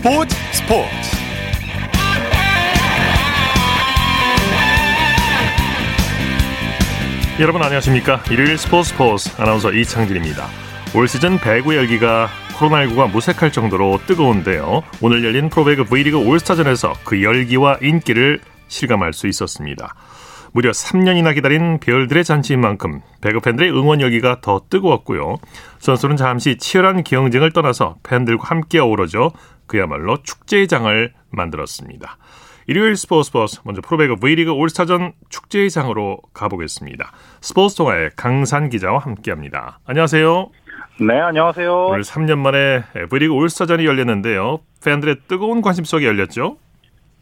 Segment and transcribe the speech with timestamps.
[0.00, 0.88] 스포츠 스포츠.
[7.38, 8.22] 여러분 안녕하십니까?
[8.30, 10.46] 일요일 스포츠 스포츠 아나운서 이창진입니다.
[10.96, 14.82] 올 시즌 배구 열기가 코로나19가 무색할 정도로 뜨거운데요.
[15.02, 19.94] 오늘 열린 프로배구 V리그 올스타전에서 그 열기와 인기를 실감할 수 있었습니다.
[20.52, 25.36] 무려 3년이나 기다린 별들의 잔치인 만큼 배구 팬들의 응원 열기가 더 뜨거웠고요.
[25.78, 29.30] 선수는 잠시 치열한 경쟁을 떠나서 팬들과 함께 어우러져
[29.70, 32.16] 그야말로 축제의 장을 만들었습니다.
[32.66, 37.12] 일요일 스포츠 스포츠 먼저 프로배구 V리그 올스타전 축제의 장으로 가보겠습니다.
[37.40, 39.78] 스포츠 통화의 강산 기자와 함께합니다.
[39.86, 40.50] 안녕하세요.
[41.06, 41.86] 네, 안녕하세요.
[41.86, 44.58] 오늘 3년 만에 V리그 올스타전이 열렸는데요.
[44.84, 46.56] 팬들의 뜨거운 관심 속에 열렸죠.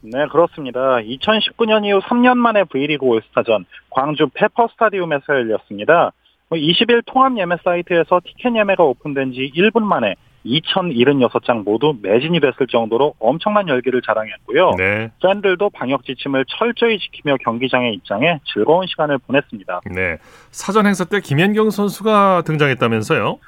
[0.01, 0.97] 네, 그렇습니다.
[1.01, 6.13] 2019년 이후 3년 만에 V리그 올스타전 광주 페퍼 스타디움에서 열렸습니다.
[6.51, 10.15] 20일 뭐 통합 예매 사이트에서 티켓 예매가 오픈된 지 1분 만에
[10.49, 14.73] 2,076장 모두 매진이 됐을 정도로 엄청난 열기를 자랑했고요.
[14.79, 15.11] 네.
[15.23, 19.81] 팬들도 방역 지침을 철저히 지키며 경기장에 입장해 즐거운 시간을 보냈습니다.
[19.95, 20.19] 네.
[20.51, 23.39] 사전 행사 때 김연경 선수가 등장했다면서요?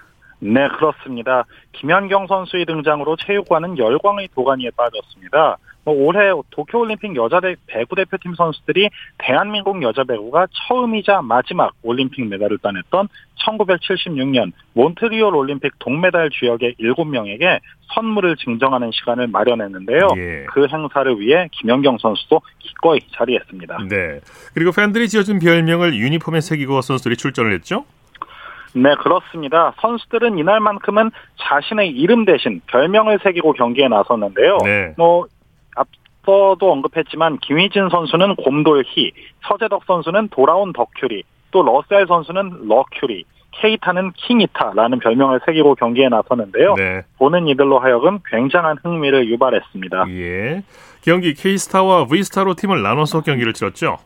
[0.40, 1.44] 네, 그렇습니다.
[1.72, 5.58] 김연경 선수의 등장으로 체육관은 열광의 도가니에 빠졌습니다.
[5.84, 13.08] 뭐 올해 도쿄올림픽 여자 배구 대표팀 선수들이 대한민국 여자 배구가 처음이자 마지막 올림픽 메달을 따냈던
[13.44, 17.60] 1976년 몬트리올 올림픽 동메달 주역의 7명에게
[17.94, 20.08] 선물을 증정하는 시간을 마련했는데요.
[20.16, 20.44] 예.
[20.50, 23.78] 그 행사를 위해 김연경 선수도 기꺼이 자리했습니다.
[23.88, 24.20] 네.
[24.54, 27.84] 그리고 팬들이 지어준 별명을 유니폼에 새기고 선수들이 출전을 했죠?
[28.72, 29.74] 네, 그렇습니다.
[29.80, 34.58] 선수들은 이날만큼은 자신의 이름 대신 별명을 새기고 경기에 나섰는데요.
[34.64, 34.94] 네.
[34.96, 35.26] 뭐
[35.76, 39.12] 앞서도 언급했지만 김희진 선수는 곰돌희,
[39.48, 46.74] 서재덕 선수는 돌아온 덕큐리, 또 러셀 선수는 러큐리, 케이타는 킹이타라는 별명을 새기고 경기에 나섰는데요.
[46.74, 47.02] 네.
[47.18, 50.06] 보는 이들로 하여금 굉장한 흥미를 유발했습니다.
[50.10, 50.62] 예.
[51.02, 53.98] 경기 K스타와 V스타로 팀을 나눠서 경기를 치렀죠?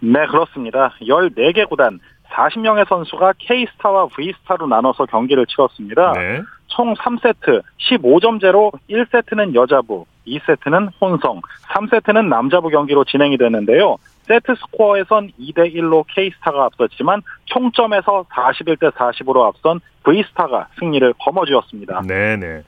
[0.00, 0.92] 네, 그렇습니다.
[1.00, 6.12] 14개 구단 40명의 선수가 K스타와 V스타로 나눠서 경기를 치렀습니다.
[6.12, 6.42] 네.
[6.76, 13.96] 총 3세트 15점제로 1세트는 여자부, 2세트는 혼성, 3세트는 남자부 경기로 진행이 되는데요.
[14.24, 22.02] 세트 스코어에선 2대 1로 K스타가 앞섰지만 총점에서 41대 40으로 앞선 V스타가 승리를 거머쥐었습니다.
[22.06, 22.62] 네 네.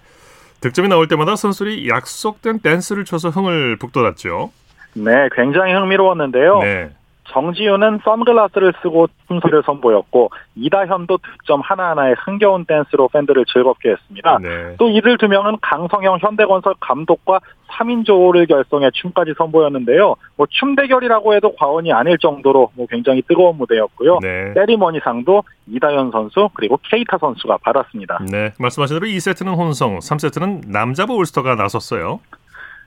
[0.60, 4.50] 득점이 나올 때마다 선수들이 약속된 댄스를 쳐서 흥을 북돋았죠.
[4.94, 6.60] 네, 굉장히 흥미로웠는데요.
[6.60, 6.90] 네.
[7.30, 14.38] 정지훈은 선글라스를 쓰고 팀소리를 선보였고 이다현도 득점 하나하나에 흥겨운 댄스로 팬들을 즐겁게 했습니다.
[14.40, 14.74] 네.
[14.78, 17.40] 또 이들 두 명은 강성형 현대건설 감독과
[17.70, 20.16] 3인 조를 결성해 춤까지 선보였는데요.
[20.36, 24.18] 뭐 춤 대결이라고 해도 과언이 아닐 정도로 뭐 굉장히 뜨거운 무대였고요.
[24.22, 24.52] 네.
[24.54, 28.18] 세리머니상도 이다현 선수 그리고 케이타 선수가 받았습니다.
[28.30, 32.20] 네, 말씀하신 대로 2세트는 혼성, 3세트는 남자부 올스터가 나섰어요.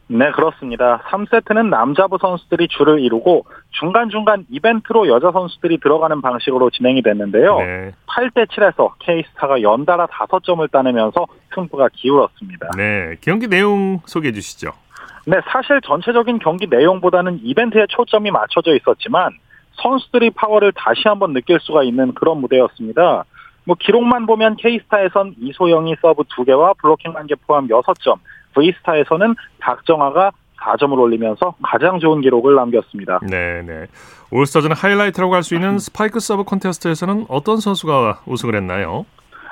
[0.08, 1.02] 네, 그렇습니다.
[1.06, 7.58] 3세트는 남자부 선수들이 줄을 이루고 중간중간 이벤트로 여자 선수들이 들어가는 방식으로 진행이 됐는데요.
[7.60, 7.92] 네.
[8.08, 12.72] 8대 7에서 K스타가 연달아 5점을 따내면서 승부가 기울었습니다.
[12.76, 14.72] 네, 경기 내용 소개해 주시죠.
[15.26, 19.32] 네, 사실 전체적인 경기 내용보다는 이벤트에 초점이 맞춰져 있었지만
[19.82, 23.24] 선수들이 파워를 다시 한번 느낄 수가 있는 그런 무대였습니다.
[23.64, 28.18] 뭐 기록만 보면 K스타에선 이소영이 서브 2개와 블로킹 1개 포함 6점,
[28.54, 33.20] V스타에서는 박정아가 4점을 올리면서 가장 좋은 기록을 남겼습니다.
[33.28, 33.88] 네, 네.
[34.32, 39.06] 올스타전 하이라이트라고 할 수 있는 스파이크 서브 콘테스트에서는 어떤 선수가 우승을 했나요?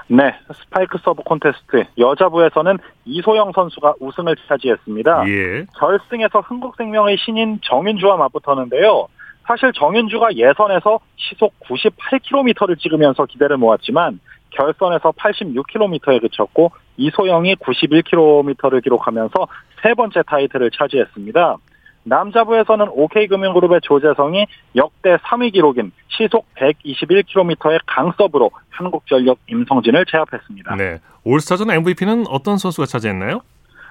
[0.08, 5.28] 네, 스파이크 서브 콘테스트 여자부에서는 이소영 선수가 우승을 차지했습니다.
[5.30, 5.66] 예.
[5.78, 9.08] 결승에서 흥국생명의 신인 정윤주와 맞붙었는데요.
[9.46, 14.20] 사실 정윤주가 예선에서 시속 98km를 찍으면서 기대를 모았지만
[14.52, 19.48] 결선에서 86km에 그쳤고 이소영이 91km를 기록하면서
[19.82, 21.58] 세 번째 타이틀을 차지했습니다.
[22.04, 30.76] 남자부에서는 OK금융그룹의 조재성이 역대 3위 기록인 시속 121km의 강서브로 한국전력 임성진을 제압했습니다.
[30.76, 31.00] 네.
[31.24, 33.42] 올스타전 MVP는 어떤 선수가 차지했나요?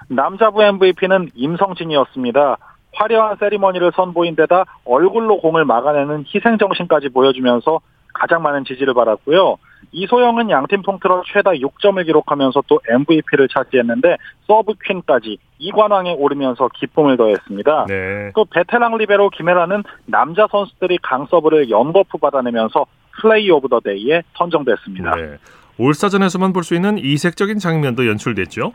[0.07, 2.57] 남자부 MVP는 임성진이었습니다.
[2.93, 7.79] 화려한 세리머니를 선보인 데다 얼굴로 공을 막아내는 희생정신까지 보여주면서
[8.13, 9.57] 가장 많은 지지를 받았고요.
[9.91, 17.85] 이소영은 양팀 통틀어 최다 6점을 기록하면서 또 MVP를 차지했는데 서브 퀸까지 이관왕에 오르면서 기쁨을 더했습니다.
[17.87, 18.31] 네.
[18.35, 22.85] 또 베테랑 리베로 김해란은 남자 선수들이 강 서브를 연거푸 받아내면서
[23.21, 25.15] Play of the Day에 선정됐습니다.
[25.15, 25.37] 네.
[25.77, 28.71] 올스타전에서만 볼 수 있는 이색적인 장면도 연출됐죠?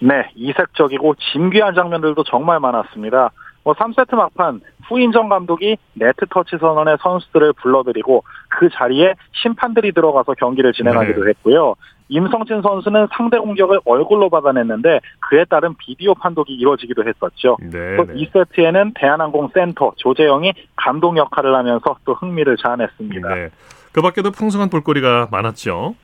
[0.00, 3.30] 네, 이색적이고 진귀한 장면들도 정말 많았습니다.
[3.62, 10.72] 뭐 3세트 막판 후인정 감독이 네트 터치 선언의 선수들을 불러들이고 그 자리에 심판들이 들어가서 경기를
[10.72, 11.30] 진행하기도 네.
[11.30, 11.74] 했고요.
[12.08, 17.56] 임성진 선수는 상대 공격을 얼굴로 받아냈는데 그에 따른 비디오 판독이 이루어지기도 했었죠.
[17.60, 17.96] 네.
[17.96, 18.14] 또 네.
[18.14, 23.34] 2세트에는 대한항공 센터 조재영이 감독 역할을 하면서 또 흥미를 자아냈습니다.
[23.34, 23.48] 네.
[23.92, 25.94] 그 밖에도 풍성한 볼거리가 많았죠.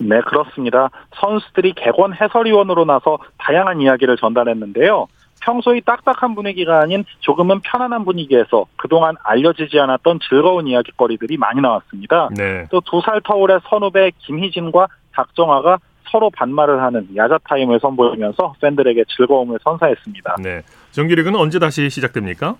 [0.00, 0.90] 네, 그렇습니다.
[1.16, 5.06] 선수들이 객원 해설위원으로 나서 다양한 이야기를 전달했는데요.
[5.42, 12.28] 평소의 딱딱한 분위기가 아닌 조금은 편안한 분위기에서 그동안 알려지지 않았던 즐거운 이야기거리들이 많이 나왔습니다.
[12.36, 12.66] 네.
[12.70, 15.78] 또 두 살 터울의 선후배 김희진과 박정아가
[16.10, 20.36] 서로 반말을 하는 야자 타임을 선보이면서 팬들에게 즐거움을 선사했습니다.
[20.42, 20.62] 네.
[20.90, 22.56] 정규리그는 언제 다시 시작됩니까?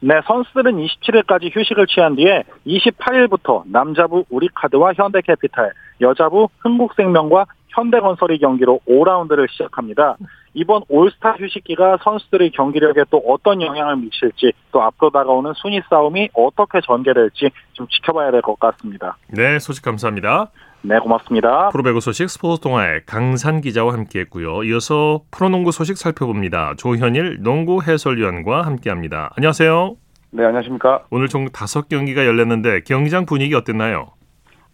[0.00, 9.50] 네, 선수들은 27일까지 휴식을 취한 뒤에 28일부터 남자부 우리카드와 현대캐피탈, 여자부 흥국생명과 현대건설의 경기로 5라운드를
[9.50, 10.16] 시작합니다.
[10.54, 16.80] 이번 올스타 휴식기가 선수들의 경기력에 또 어떤 영향을 미칠지 또 앞으로 다가오는 순위 싸움이 어떻게
[16.80, 19.16] 전개될지 좀 지켜봐야 될 것 같습니다.
[19.28, 20.50] 네, 소식 감사합니다.
[20.82, 21.70] 네, 고맙습니다.
[21.70, 24.62] 프로배구 소식 스포츠 동아의 강산 기자와 함께했고요.
[24.64, 26.74] 이어서 프로농구 소식 살펴봅니다.
[26.78, 29.32] 조현일 농구 해설위원과 함께합니다.
[29.36, 29.96] 안녕하세요.
[30.30, 31.04] 네, 안녕하십니까.
[31.10, 34.08] 오늘 총 다섯 경기가 열렸는데 경기장 분위기 어땠나요?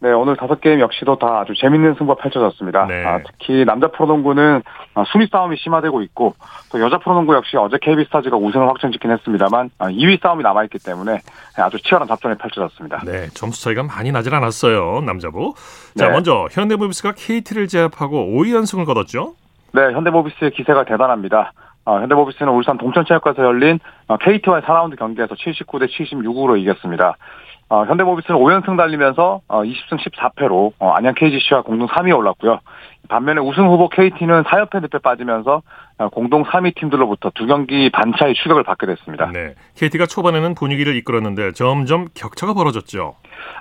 [0.00, 2.86] 네, 오늘 다섯 게임 역시도 다 아주 재밌는 승부가 펼쳐졌습니다.
[2.86, 3.04] 네.
[3.06, 4.62] 아, 특히 남자 프로농구는
[4.94, 6.34] 아, 순위 싸움이 심화되고 있고
[6.70, 11.20] 또 여자 프로농구 역시 어제 KB스타즈가 우승을 확정짓긴 했습니다만 아, 2위 싸움이 남아있기 때문에
[11.56, 13.02] 아주 치열한 접전이 펼쳐졌습니다.
[13.06, 15.00] 네, 점수 차이가 많이 나질 않았어요.
[15.00, 15.54] 남자부.
[15.96, 16.12] 자, 네.
[16.12, 19.34] 먼저 현대모비스가 KT를 제압하고 5위 연승을 거뒀죠.
[19.72, 21.52] 네, 현대모비스의 기세가 대단합니다.
[21.86, 27.16] 아, 현대모비스는 울산 동천체육관에서 열린 아, KT와의 4라운드 경기에서 79대 76으로 이겼습니다.
[27.74, 32.60] 아, 현대모비스는 5연승 달리면서 어, 20승 14패로 어, 안양 KGC와 공동 3위에 올랐고요.
[33.08, 35.62] 반면에 우승 후보 KT는 4연패 늪에 빠지면서
[35.98, 39.28] 어, 공동 3위 팀들로부터 두 경기 반차의 추격을 받게 됐습니다.
[39.32, 39.54] 네.
[39.74, 43.16] KT가 초반에는 분위기를 이끌었는데 점점 격차가 벌어졌죠.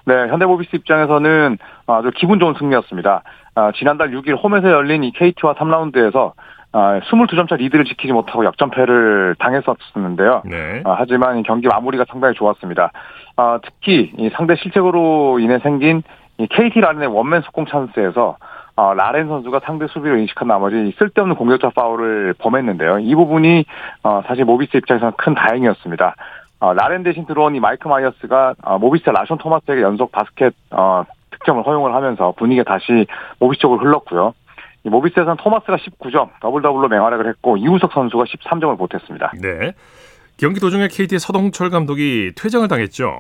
[0.06, 1.58] 네, 현대모비스 입장에서는
[1.88, 3.24] 아주 기분 좋은 승리였습니다.
[3.56, 6.34] 아, 지난달 6일 홈에서 열린 이 KT와 3라운드에서
[6.74, 10.42] 아, 22점 차 리드를 지키지 못하고 역전패를 당했었는데요.
[10.46, 10.82] 네.
[10.86, 12.92] 아, 하지만 이 경기 마무리가 상당히 좋았습니다.
[13.38, 16.02] 아, 특히 이 상대 실책으로 인해 생긴
[16.40, 18.38] 이 KT 라렌의 원맨 속공 찬스에서
[18.76, 23.00] 아, 라렌 선수가 상대 수비를 의식한 나머지 쓸데없는 공격자 파울을 범했는데요.
[23.00, 23.66] 이 부분이
[24.02, 26.16] 어, 사실 모비스 입장에서는 큰 다행이었습니다.
[26.60, 31.64] 어, 라렌 대신 들어온 이 마이크 마이어스가 어, 모비스 라션 토마스에게 연속 바스켓 어, 득점을
[31.64, 33.06] 허용을 하면서 분위기가 다시
[33.38, 34.34] 모비스 쪽으로 흘렀고요.
[34.86, 39.32] 이 모비스에서는 토마스가 19점, 더블 더블로 맹활약을 했고 이우석 선수가 13점을 보탰습니다.
[39.42, 39.74] 네.
[40.38, 43.20] 경기 도중에 KT의 서동철 감독이 퇴장을 당했죠.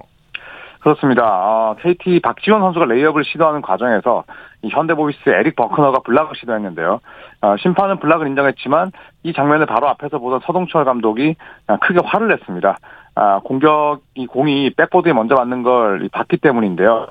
[0.84, 1.24] 그렇습니다.
[1.24, 4.26] 어, KT 박지원 선수가 레이업을 시도하는 과정에서
[4.62, 7.00] 이 현대모비스 에릭 버크너가 블락을 시도했는데요.
[7.42, 8.92] 어, 심판은 블락을 인정했지만
[9.24, 11.36] 이 장면을 바로 앞에서 보던 서동철 감독이
[11.68, 12.78] 아, 크게 화를 냈습니다.
[13.16, 17.08] 아, 공격 이 공이 백보드에 먼저 맞는 걸 봤기 때문인데요.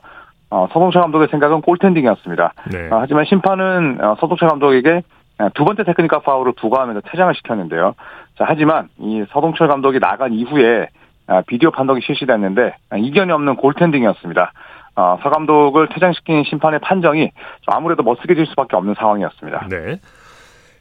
[0.53, 2.53] 어, 서동철 감독의 생각은 골텐딩이었습니다.
[2.73, 2.89] 네.
[2.91, 5.03] 아, 하지만 심판은 어, 서동철 감독에게
[5.39, 7.95] 아, 두 번째 테크니컬 파울을 부과하면서 퇴장을 시켰는데요.
[8.37, 10.89] 자, 하지만 이 서동철 감독이 나간 이후에
[11.27, 14.53] 아, 비디오 판독이 실시됐는데 아, 이견이 없는 골텐딩이었습니다.
[14.97, 17.31] 어, 서 감독을 퇴장시킨 심판의 판정이
[17.63, 19.69] 좀 아무래도 멋스게질 수밖에 없는 상황이었습니다.
[19.71, 20.01] 네.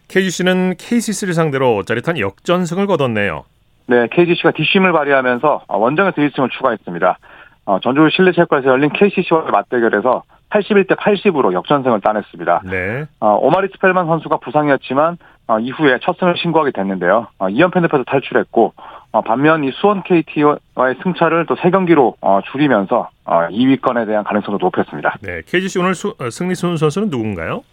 [0.09, 3.45] KGC는 KCC를 상대로 짜릿한 역전승을 거뒀네요.
[3.87, 7.17] 네, KGC가 뒷심을 발휘하면서 어, 원정에서 1승을 추가했습니다.
[7.65, 12.61] 어, 전주 실내체육관에서 열린 KCC와의 맞대결에서 81대 80으로 역전승을 따냈습니다.
[12.65, 13.05] 네.
[13.19, 17.27] 어, 오마리 스펠만 선수가 부상이었지만 어, 이후에 첫 승을 신고하게 됐는데요.
[17.37, 18.73] 어, 2연패 늪에서 탈출했고
[19.13, 25.15] 어, 반면 이 수원 KT와의 승차를 또 3경기로 어, 줄이면서 어, 2위권에 대한 가능성도 높였습니다.
[25.21, 25.41] 네.
[25.45, 27.63] KGC 오늘 수- 어, 승리 순 선수는 누군가요?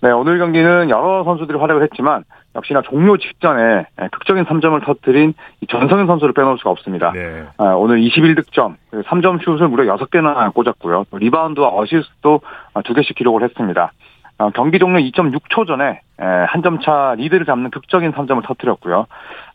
[0.00, 2.24] 네, 오늘 경기는 여러 선수들이 활약을 했지만
[2.54, 7.12] 역시나 종료 직전에 예, 극적인 3점을 터뜨린 이 전성현 선수를 빼놓을 수가 없습니다.
[7.12, 7.44] 네.
[7.58, 11.06] 아, 오늘 21득점, 3점 슛을 무려 6개나 꽂았고요.
[11.10, 12.40] 또 리바운드와 어시스트도
[12.74, 13.92] 2개씩 기록을 했습니다.
[14.38, 19.06] 어, 경기 종료 2.6초 전에 한 점 차 리드를 잡는 극적인 3점을 터뜨렸고요.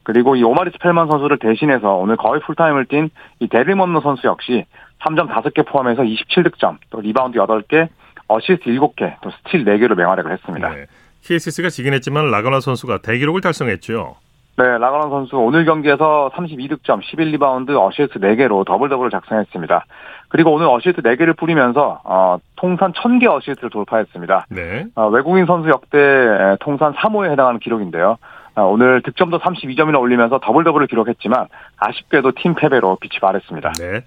[0.04, 4.66] 그리고 이 오마리 스펠만 선수를 대신해서 오늘 거의 풀타임을 뛴 이 데릴 먼로 선수 역시
[5.02, 7.88] 3점 5개 포함해서 27득점, 또 리바운드 8개,
[8.32, 10.70] 어시스트 7개, 또 스틸 4개로 맹활약을 했습니다.
[10.70, 10.86] 네.
[11.24, 14.16] KCC가 지긴 했지만 라건아 선수가 대기록을 달성했죠.
[14.58, 19.86] 네, 라건아 선수 오늘 경기에서 32득점, 11리바운드, 어시스트 4개로 더블 더블을 작성했습니다.
[20.28, 24.48] 그리고 오늘 어시스트 4개를 뿌리면서 어, 통산 1000개 어시스트를 돌파했습니다.
[24.50, 24.86] 네.
[24.96, 28.18] 어, 외국인 선수 역대 에, 통산 3호에 해당하는 기록인데요.
[28.56, 31.48] 어, 오늘 득점도 32점이나 올리면서 더블 더블을 기록했지만
[31.78, 33.74] 아쉽게도 팀 패배로 빛이 바랬습니다.
[33.80, 34.04] 네.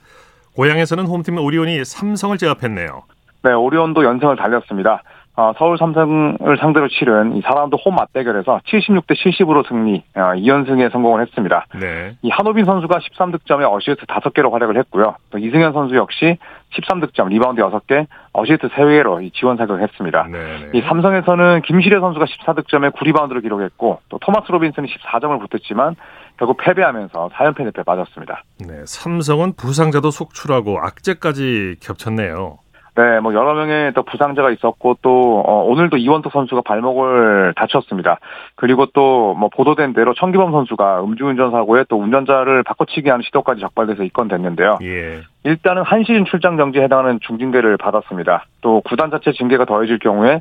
[0.56, 3.02] 고양에서는 홈팀 오리온이 삼성을 제압했네요.
[3.44, 5.02] 네, 오리온도 연승을 달렸습니다.
[5.36, 11.22] 어, 서울 삼성을 상대로 치른 이 4라운드 홈 맞대결에서 76대 70으로 승리, 어, 2연승에 성공을
[11.22, 11.66] 했습니다.
[11.78, 12.16] 네.
[12.22, 15.16] 이 한호빈 선수가 13득점에 어시스트 5개로 활약을 했고요.
[15.30, 16.38] 또 이승현 선수 역시
[16.74, 20.28] 13득점, 리바운드 6개, 어시스트 3개로 지원 사격했습니다.
[20.30, 20.70] 네.
[20.72, 25.96] 이 삼성에서는 김시래 선수가 14득점에 9리바운드를 기록했고 또 토마스 로빈슨이 14점을 붙였지만
[26.36, 28.44] 결국 패배하면서 4연패 늪에 빠졌습니다.
[28.60, 28.84] 네.
[28.86, 32.58] 삼성은 부상자도 속출하고 악재까지 겹쳤네요.
[32.96, 38.18] 네, 뭐 여러 명의 또 부상자가 있었고 또 어, 오늘도 이원석 선수가 발목을 다쳤습니다.
[38.54, 44.04] 그리고 또 뭐 보도된 대로 천기범 선수가 음주운전 사고에 또 운전자를 바꿔치기 하는 시도까지 적발돼서
[44.04, 44.78] 입건됐는데요.
[44.82, 45.22] 예.
[45.42, 48.44] 일단은 한 시즌 출장 정지에 해당하는 중징계를 받았습니다.
[48.60, 50.40] 또 구단 자체 징계가 더해질 경우에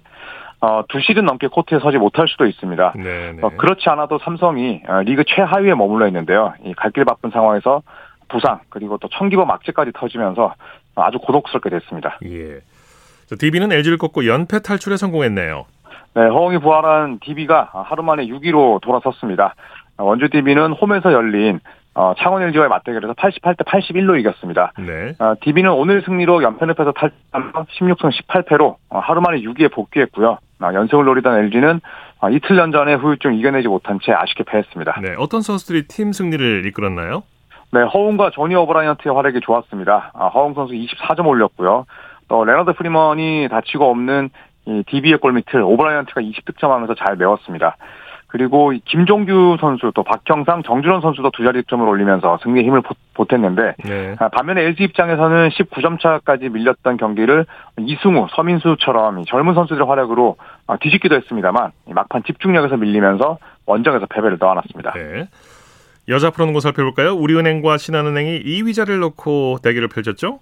[0.61, 2.93] 어, 두 시즌 넘게 코트에 서지 못할 수도 있습니다.
[2.97, 3.31] 네.
[3.33, 3.37] 네.
[3.41, 6.53] 어, 그렇지 않아도 삼성이 어, 리그 최하위에 머물러 있는데요.
[6.63, 7.81] 이 갈 길 바쁜 상황에서
[8.29, 10.53] 부상 그리고 또 청기범 악재까지 터지면서
[10.95, 12.19] 아주 고독스럽게 됐습니다.
[12.25, 12.59] 예.
[13.39, 15.65] DB는 LG를 꺾고 연패 탈출에 성공했네요.
[16.15, 19.55] 네, 허웅이 부활한 DB가 하루 만에 6위로 돌아섰습니다.
[19.97, 21.59] 원주 DB는 홈에서 열린
[21.95, 24.71] 어, 창원 LG와의 맞대결에서 88대 81로 이겼습니다.
[24.79, 25.13] 네.
[25.19, 30.39] 어, DB는 오늘 승리로 연패늪에서 탈출하면서 16승 18패로 어, 하루 만에 6위에 복귀했고요.
[30.61, 31.81] 어, 연승을 노리던 LG는
[32.19, 35.01] 어, 이틀 연전에 후유증 이겨내지 못한 채 아쉽게 패했습니다.
[35.01, 35.15] 네.
[35.19, 37.23] 어떤 선수들이 팀 승리를 이끌었나요?
[37.73, 40.11] 네, 허웅과 조니 오브라이언트의 활약이 좋았습니다.
[40.13, 41.87] 아, 허웅 선수 24점 올렸고요.
[42.27, 44.29] 또 레너드 프리먼이 다치고 없는
[44.67, 47.77] 이 DB의 골 밑을 오브라이언트가 20득점하면서 잘 메웠습니다.
[48.27, 52.83] 그리고 김종규 선수 또 박경상, 정준원 선수도 두 자리 득점을 올리면서 승리에 힘을
[53.15, 54.15] 보탰는데 네.
[54.19, 57.47] 아, 반면에 LG 입장에서는 19점 차까지 밀렸던 경기를
[57.79, 60.37] 이승우, 서민수처럼 젊은 선수들의 활약으로
[60.67, 64.93] 아, 뒤집기도 했습니다만 막판 집중력에서 밀리면서 원정에서 패배를 떠안았습니다.
[64.93, 65.27] 네.
[66.09, 67.13] 여자 프로농구 살펴볼까요?
[67.15, 70.39] 우리은행과 신한은행이 2위 자리를 놓고 대결을 펼쳤죠?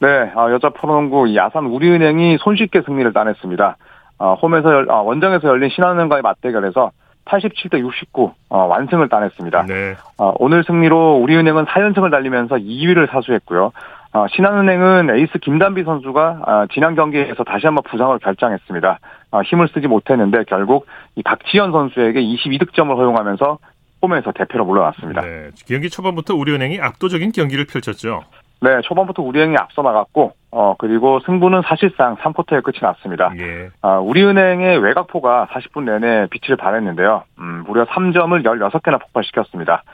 [0.00, 3.76] 네, 아, 여자 프로농구 야산 우리은행이 손쉽게 승리를 따냈습니다.
[4.18, 6.90] 아, 홈에서 열, 아, 원정에서 열린 신한은행과의 맞대결에서
[7.24, 9.66] 87대 69 어, 완승을 따냈습니다.
[9.66, 9.96] 네.
[10.18, 13.72] 어, 오늘 승리로 우리은행은 4연승을 달리면서 2위를 사수했고요.
[14.12, 18.98] 어, 신한은행은 에이스 김단비 선수가 어, 지난 경기에서 다시 한번 부상을 결장했습니다.
[19.32, 20.86] 어, 힘을 쓰지 못했는데 결국
[21.16, 23.58] 이 박지현 선수에게 22득점을 허용하면서
[24.02, 25.22] 홈에서 대표로 물러났습니다.
[25.22, 25.50] 네.
[25.66, 28.22] 경기 초반부터 우리은행이 압도적인 경기를 펼쳤죠.
[28.60, 33.32] 네, 초반부터 우리은행이 앞서 나갔고, 어, 그리고 승부는 사실상 3쿼터에 끝이 났습니다.
[33.38, 33.70] 예.
[33.82, 37.22] 아, 우리은행의 외곽포가 40분 내내 빛을 발했는데요.
[37.38, 39.84] 음, 무려 3점을 16개나 폭발시켰습니다.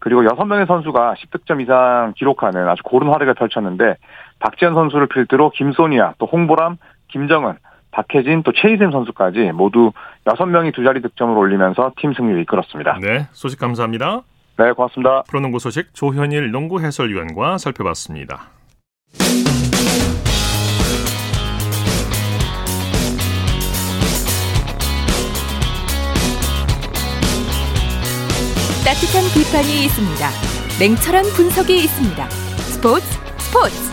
[0.00, 3.96] 그리고 6명의 선수가 10득점 이상 기록하는 아주 고른 활약을 펼쳤는데,
[4.40, 6.76] 박지현 선수를 필두로 김소니아, 또 홍보람,
[7.08, 7.54] 김정은,
[7.98, 9.90] 박혜진, 또 최희샘 선수까지 모두
[10.24, 12.98] 6명이 두 자리 득점을 올리면서 팀 승리를 이끌었습니다.
[13.00, 13.26] 네.
[13.32, 14.20] 소식 감사합니다.
[14.56, 15.24] 네, 고맙습니다.
[15.28, 18.50] 프로농구 소식 조현일 농구 해설위원과 살펴봤습니다.
[28.84, 30.28] 따뜻한 비판이 있습니다.
[30.78, 32.28] 냉철한 분석이 있습니다.
[32.30, 33.04] 스포츠
[33.38, 33.87] 스포츠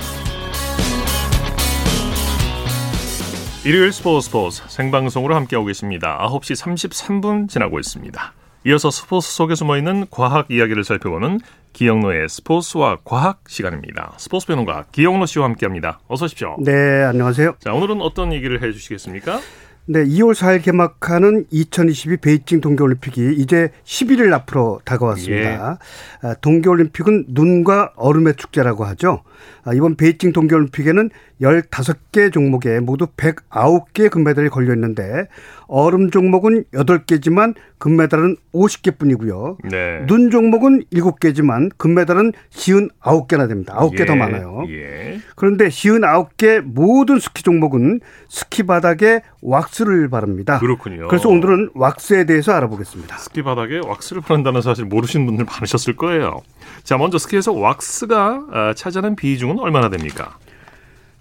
[3.65, 6.19] 일요일 스포츠 스포츠 생방송으로 함께하고 계십니다.
[6.21, 8.33] 9시 33분 지나고 있습니다.
[8.67, 11.39] 이어서 스포츠 속에 숨어있는 과학 이야기를 살펴보는
[11.73, 14.13] 기영로의 스포츠와 과학 시간입니다.
[14.17, 15.99] 스포츠 변호가 기영로 씨와 함께합니다.
[16.07, 16.57] 어서 오십시오.
[16.59, 16.71] 네,
[17.05, 17.55] 안녕하세요.
[17.57, 19.39] 자, 오늘은 어떤 얘기를 해주시겠습니까?
[19.87, 25.77] 네, 2월 4일 개막하는 2022 베이징 동계올림픽이 이제 11일 앞으로 다가왔습니다.
[26.23, 29.23] 아, 동계올림픽은 눈과 얼음의 축제라고 하죠.
[29.63, 35.27] 아, 이번 베이징 동계올림픽에는 15개 종목에 모두 109개 금메달이 걸려 있는데
[35.67, 39.57] 얼음 종목은 8개지만 금메달은 50개 뿐이고요.
[39.69, 40.05] 네.
[40.07, 43.75] 눈 종목은 7개지만 금메달은 59개나 됩니다.
[43.77, 44.63] 9개 더 예, 많아요.
[44.69, 45.19] 예.
[45.35, 47.99] 그런데 59개 모든 스키 종목은
[48.29, 50.59] 스키 바닥에 왁스를 바릅니다.
[50.59, 51.07] 그렇군요.
[51.07, 53.17] 그래서 오늘은 왁스에 대해서 알아보겠습니다.
[53.17, 56.41] 스키 바닥에 왁스를 바른다는 사실 모르시는 분들 많으셨을 거예요.
[56.83, 60.37] 자, 먼저 스키에서 왁스가 아, 차지하는 비중은 얼마나 됩니까?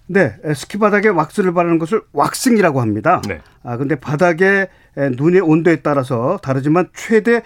[0.07, 3.21] 네, 스키 바닥에 왁스를 바르는 것을 왁싱이라고 합니다.
[3.27, 3.41] 네.
[3.63, 7.41] 아 근데 바닥에 눈의 온도에 따라서 다르지만 최대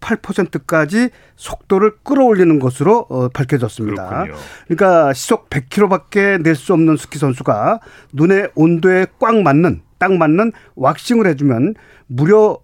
[0.00, 4.08] 18%까지 속도를 끌어올리는 것으로 어, 밝혀졌습니다.
[4.24, 4.36] 그렇군요.
[4.68, 7.80] 그러니까 시속 100km밖에 낼 수 없는 스키 선수가
[8.12, 11.74] 눈의 온도에 꽉 맞는 딱 맞는 왁싱을 해주면
[12.06, 12.58] 무려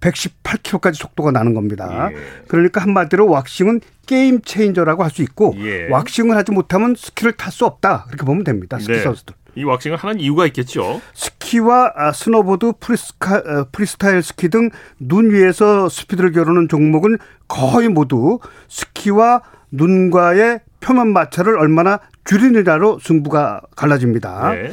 [0.00, 2.08] 118km까지 속도가 나는 겁니다.
[2.12, 2.16] 예.
[2.48, 5.88] 그러니까 한마디로 왁싱은 game changer라고 할 수 있고 예.
[5.90, 8.78] 왁싱을 하지 못하면 스키를 탈 수 없다 그렇게 보면 됩니다.
[8.78, 9.00] 스키 네.
[9.00, 9.34] 선수들.
[9.54, 11.00] 이 왁싱을 하는 이유가 있겠죠.
[11.14, 18.38] 스키와 아, 스노보드, 프리스카, 어, 프리스타일 스키 등 눈 위에서 스피드를 겨루는 종목은 거의 모두
[18.68, 24.52] 스키와 눈과의 표면 마찰을 얼마나 줄이느냐로 승부가 갈라집니다.
[24.52, 24.70] 네.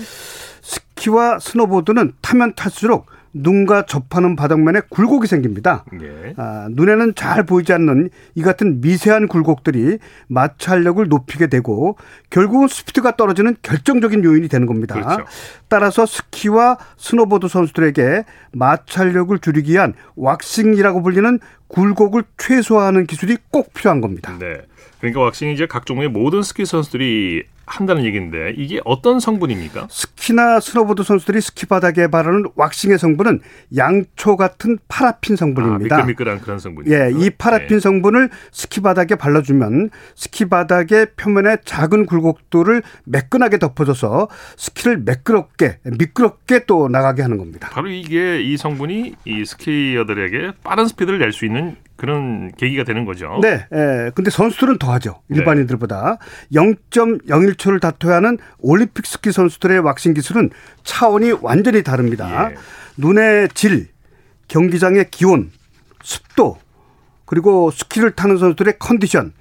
[0.62, 5.84] 스키와 스노보드는 타면 탈수록 눈과 접하는 바닥면에 굴곡이 생깁니다.
[6.02, 6.34] 예.
[6.38, 11.98] 아, 눈에는 잘 보이지 않는 이 같은 미세한 굴곡들이 마찰력을 높이게 되고
[12.30, 14.96] 결국은 스피드가 떨어지는 결정적인 요인이 되는 겁니다.
[14.96, 15.26] 그렇죠.
[15.68, 18.24] 따라서 스키와 스노보드 선수들에게
[18.54, 24.38] 마찰력을 줄이기 위한 왁싱이라고 불리는 굴곡을 최소화하는 기술이 꼭 필요한 겁니다.
[24.40, 24.62] 네.
[25.00, 29.88] 그러니까 왁싱이 이제 각 종류의 모든 스키 선수들이 한다는 얘기인데 이게 어떤 성분입니까?
[29.90, 33.42] 스키나 스노보드 선수들이 스키 바닥에 바르는 왁싱의 성분은
[33.76, 35.96] 양초 같은 파라핀 성분입니다.
[35.96, 36.94] 아, 미끌미끌한 그런 성분이죠.
[36.96, 37.80] 예, 이 파라핀 네.
[37.80, 46.88] 성분을 스키 바닥에 발라주면 스키 바닥의 표면에 작은 굴곡들을 매끈하게 덮어줘서 스키를 매끄럽게 미끄럽게 또
[46.90, 47.70] 나가게 하는 겁니다.
[47.72, 53.40] 바로 이게 이 성분이 이 스키어들에게 빠른 스피드를 낼 수 있는 그런 계기가 되는 거죠.
[53.42, 53.66] 네.
[53.74, 54.12] 예.
[54.16, 55.22] 근데 선수들은 더하죠.
[55.28, 55.40] 네.
[55.40, 56.18] 일반인들보다
[56.50, 56.60] 네.
[56.60, 60.50] 0.01 초를 다퉈야 하는 올림픽 스키 선수들의 왁싱 기술은
[60.84, 62.52] 차원이 완전히 다릅니다.
[62.52, 62.56] 예.
[62.98, 63.90] 눈의 질,
[64.48, 65.52] 경기장의 기온,
[66.04, 66.58] 습도,
[67.26, 69.34] 그리고 스키를 타는 선수들의 컨디션,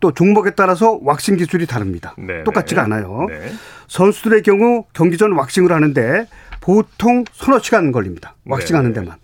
[0.00, 2.14] 또 종목에 따라서 왁싱 기술이 다릅니다.
[2.18, 2.44] 네.
[2.44, 3.26] 똑같지가 않아요.
[3.28, 3.52] 네.
[3.88, 6.26] 선수들의 경우 경기 전 왁싱을 하는데
[6.60, 8.34] 보통 서너 시간 걸립니다.
[8.46, 9.00] 왁싱 하는 네.
[9.00, 9.18] 데만.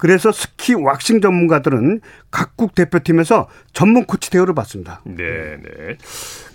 [0.00, 5.02] 그래서 스키 왁싱 전문가들은 각국 대표팀에서 전문 코치 대우를 받습니다.
[5.04, 5.98] 네, 네.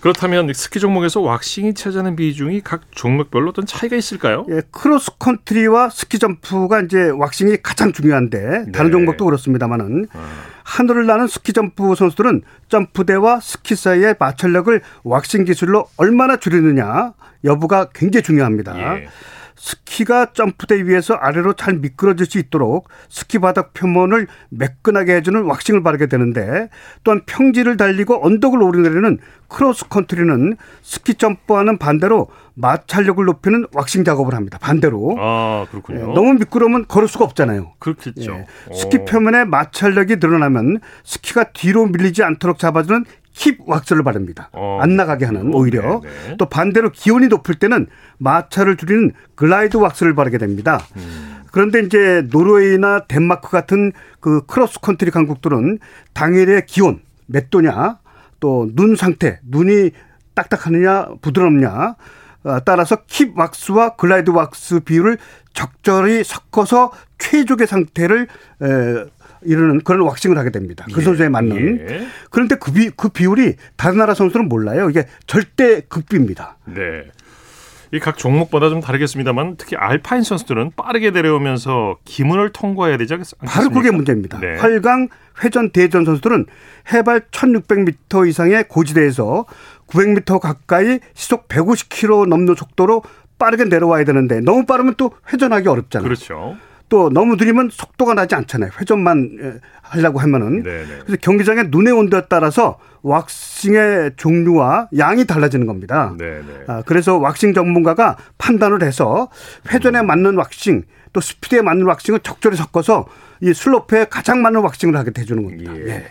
[0.00, 4.46] 그렇다면 스키 종목에서 왁싱이 차지하는 비중이 각 종목별로 어떤 차이가 있을까요?
[4.50, 8.72] 예, 크로스 컨트리와 스키 점프가 이제 왁싱이 가장 중요한데 네.
[8.72, 10.28] 다른 종목도 그렇습니다만은 아.
[10.64, 17.12] 하늘을 나는 스키 점프 선수들은 점프대와 스키 사이의 마찰력을 왁싱 기술로 얼마나 줄이느냐
[17.44, 18.76] 여부가 굉장히 중요합니다.
[19.02, 19.08] 예.
[19.56, 26.06] 스키가 점프대 위에서 아래로 잘 미끄러질 수 있도록 스키 바닥 표면을 매끈하게 해주는 왁싱을 바르게
[26.06, 26.68] 되는데
[27.04, 34.58] 또한 평지를 달리고 언덕을 오르내리는 크로스 컨트리는 스키 점프와는 반대로 마찰력을 높이는 왁싱 작업을 합니다.
[34.58, 35.16] 반대로.
[35.18, 35.98] 아, 그렇군요.
[35.98, 37.72] 예, 너무 미끄러우면 걸을 수가 없잖아요.
[37.78, 38.32] 그렇겠죠.
[38.32, 43.04] 예, 스키 표면에 마찰력이 늘어나면 스키가 뒤로 밀리지 않도록 잡아주는
[43.38, 44.48] 힙 왁스를 바릅니다.
[44.52, 44.78] 어.
[44.80, 46.28] 안 나가게 하는 오히려 네네.
[46.28, 46.36] 네.
[46.38, 47.86] 또 반대로 기온이 높을 때는
[48.18, 50.80] 마찰을 줄이는 glide wax를 바르게 됩니다.
[50.96, 51.42] 음.
[51.52, 55.78] 그런데 이제 노르웨이나 덴마크 같은 그 크로스 컨트리 강국들은
[56.14, 57.98] 당일의 기온 몇 도냐
[58.40, 59.90] 또 눈 상태 눈이
[60.34, 61.94] 딱딱하느냐 부드럽냐
[62.44, 65.18] 어, 따라서 grip wax와 glide wax 비율을
[65.52, 68.28] 적절히 섞어서 최적의 상태를
[69.46, 70.84] 이루는 그런 왁싱을 하게 됩니다.
[70.92, 71.04] 그 예.
[71.04, 71.86] 선수에 맞는.
[71.88, 72.06] 예.
[72.30, 74.90] 그런데 그, 비, 그 비율이 다른 나라 선수는 몰라요.
[74.90, 76.58] 이게 절대 극비입니다.
[76.66, 77.04] 네.
[77.92, 83.46] 이 각 종목마다 좀 다르겠습니다만 특히 알파인 선수들은 빠르게 내려오면서 기문을 통과해야 되지 않습니까?
[83.46, 84.38] 바로 그게 문제입니다.
[84.40, 84.56] 네.
[84.56, 85.08] 8강
[85.44, 86.46] 회전 대전 선수들은
[86.92, 89.44] 해발 1600m 이상의 고지대에서
[89.86, 93.02] 900m 가까이 시속 150km 넘는 속도로
[93.38, 96.04] 빠르게 내려와야 되는데 너무 빠르면 또 회전하기 어렵잖아요.
[96.04, 96.56] 그렇죠.
[96.88, 98.70] 또 너무 느리면 속도가 나지 않잖아요.
[98.80, 100.62] 회전만 하려고 하면은.
[100.62, 100.86] 네네.
[101.04, 106.14] 그래서 경기장의 눈의 온도에 따라서 왁싱의 종류와 양이 달라지는 겁니다.
[106.18, 106.64] 네네.
[106.66, 109.28] 아, 그래서 왁싱 전문가가 판단을 해서
[109.72, 110.06] 회전에 음.
[110.06, 113.06] 맞는 왁싱 또 스피드에 맞는 왁싱을 적절히 섞어서
[113.40, 115.76] 이 슬로프에 가장 맞는 왁싱을 하게 해주는 겁니다.
[115.76, 115.88] 예.
[115.88, 116.06] 예.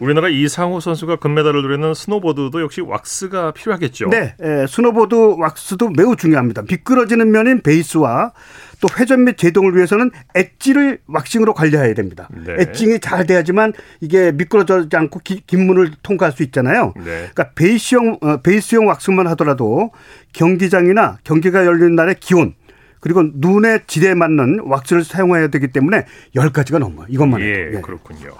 [0.00, 4.08] 우리나라 이상호 선수가 금메달을 노리는 스노보드도 역시 왁스가 필요하겠죠.
[4.10, 6.62] 네, 예, 스노보드 왁스도 매우 중요합니다.
[6.62, 8.32] 미끄러지는 면인 베이스와
[8.80, 12.28] 또 회전 및 제동을 위해서는 엣지를 왁싱으로 관리해야 됩니다.
[12.32, 12.56] 네.
[12.58, 16.94] 엣징이 잘 돼야지만 이게 미끄러지지 않고 기, 문을 통과할 수 있잖아요.
[16.96, 17.04] 네.
[17.04, 19.90] 그러니까 베이스형 어, 베이스형 왁싱만 하더라도
[20.32, 22.54] 경기장이나 경기가 열리는 날의 기온
[23.00, 27.06] 그리고 눈의 질에 맞는 왁스를 사용해야 되기 때문에 열가지가 넘어요.
[27.08, 27.50] 이것만 해도.
[27.50, 27.80] 예, 예.
[27.80, 28.32] 그렇군요.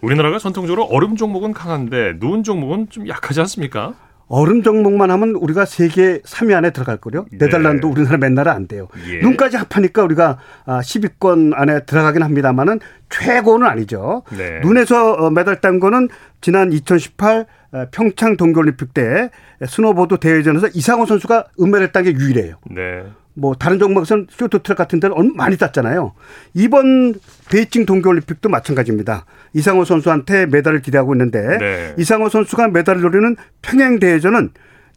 [0.00, 3.94] 우리나라가 전통적으로 얼음 종목은 강한데 눈 종목은 좀 약하지 않습니까?
[4.28, 7.26] 얼음 종목만 하면 우리가 세계 3위 안에 들어갈 거요.
[7.32, 7.38] 네.
[7.38, 8.88] 네덜란드 우리나라 맨날은 안 돼요.
[9.08, 9.20] 예.
[9.20, 14.22] 눈까지 합하니까 우리가 10위권 아, 안에 들어가긴 합니다만은 최고는 아니죠.
[14.36, 14.60] 네.
[14.60, 16.08] 눈에서 어, 메달 딴 거는
[16.40, 19.30] 지난 2018 어, 평창 동계올림픽 때
[19.66, 22.56] 스노보드 대회전에서 이상호 선수가 은메달 딴 게 유일해요.
[22.70, 23.04] 네.
[23.38, 26.12] 뭐 다른 종목에서는 쇼트트랙 같은 데는 많이 땄잖아요.
[26.54, 27.14] 이번
[27.50, 29.24] 베이징 동계올림픽도 마찬가지입니다.
[29.54, 31.94] 이상호 선수한테 메달을 기대하고 있는데 네.
[31.96, 34.50] 이상호 선수가 메달을 노리는 평행 대회전은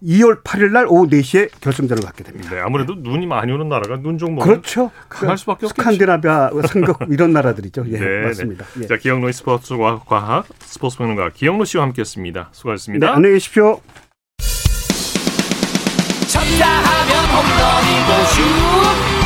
[0.04, 2.50] 2월 8일 날 오후 4시에 결승전을 갖게 됩니다.
[2.50, 4.90] 네, 아무래도 눈이 많이 오는 나라가 눈 종목 그렇죠.
[5.10, 5.80] 강할 수밖에 없겠죠.
[5.84, 7.86] 스칸디나비아, 삼국 이런 나라들이죠.
[7.90, 8.22] 예, 네, 네.
[8.24, 8.66] 맞습니다.
[8.74, 8.82] 네.
[8.84, 8.88] 예.
[8.88, 12.50] 자, 기영로의 스포츠 과학 스포츠 평론가 기영로 씨와 함께했습니다.
[12.52, 13.06] 수고하셨습니다.
[13.06, 13.80] 네, 안녕히 계십시오.
[17.42, 18.42] 홈런이고 슛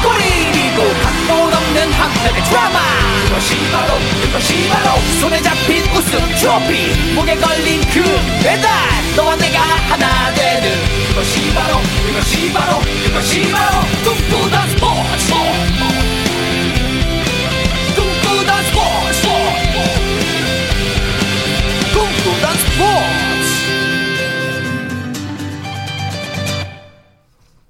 [0.04, 2.80] 골이고 각본 없는 한편의 드라마.
[3.26, 7.14] 그것이 바로 그것이 바로 손에 잡힌 우승 트로피.
[7.14, 8.04] 목에 걸린 그
[8.44, 8.72] 배달
[9.16, 15.34] 너와 내가 하나 되는 그것이 바로 그것이 바로 그것이 바로 꿈꾸던 스포츠.
[17.96, 19.28] 꿈꾸던 스포츠.
[21.94, 23.25] 꿈꾸던 스포츠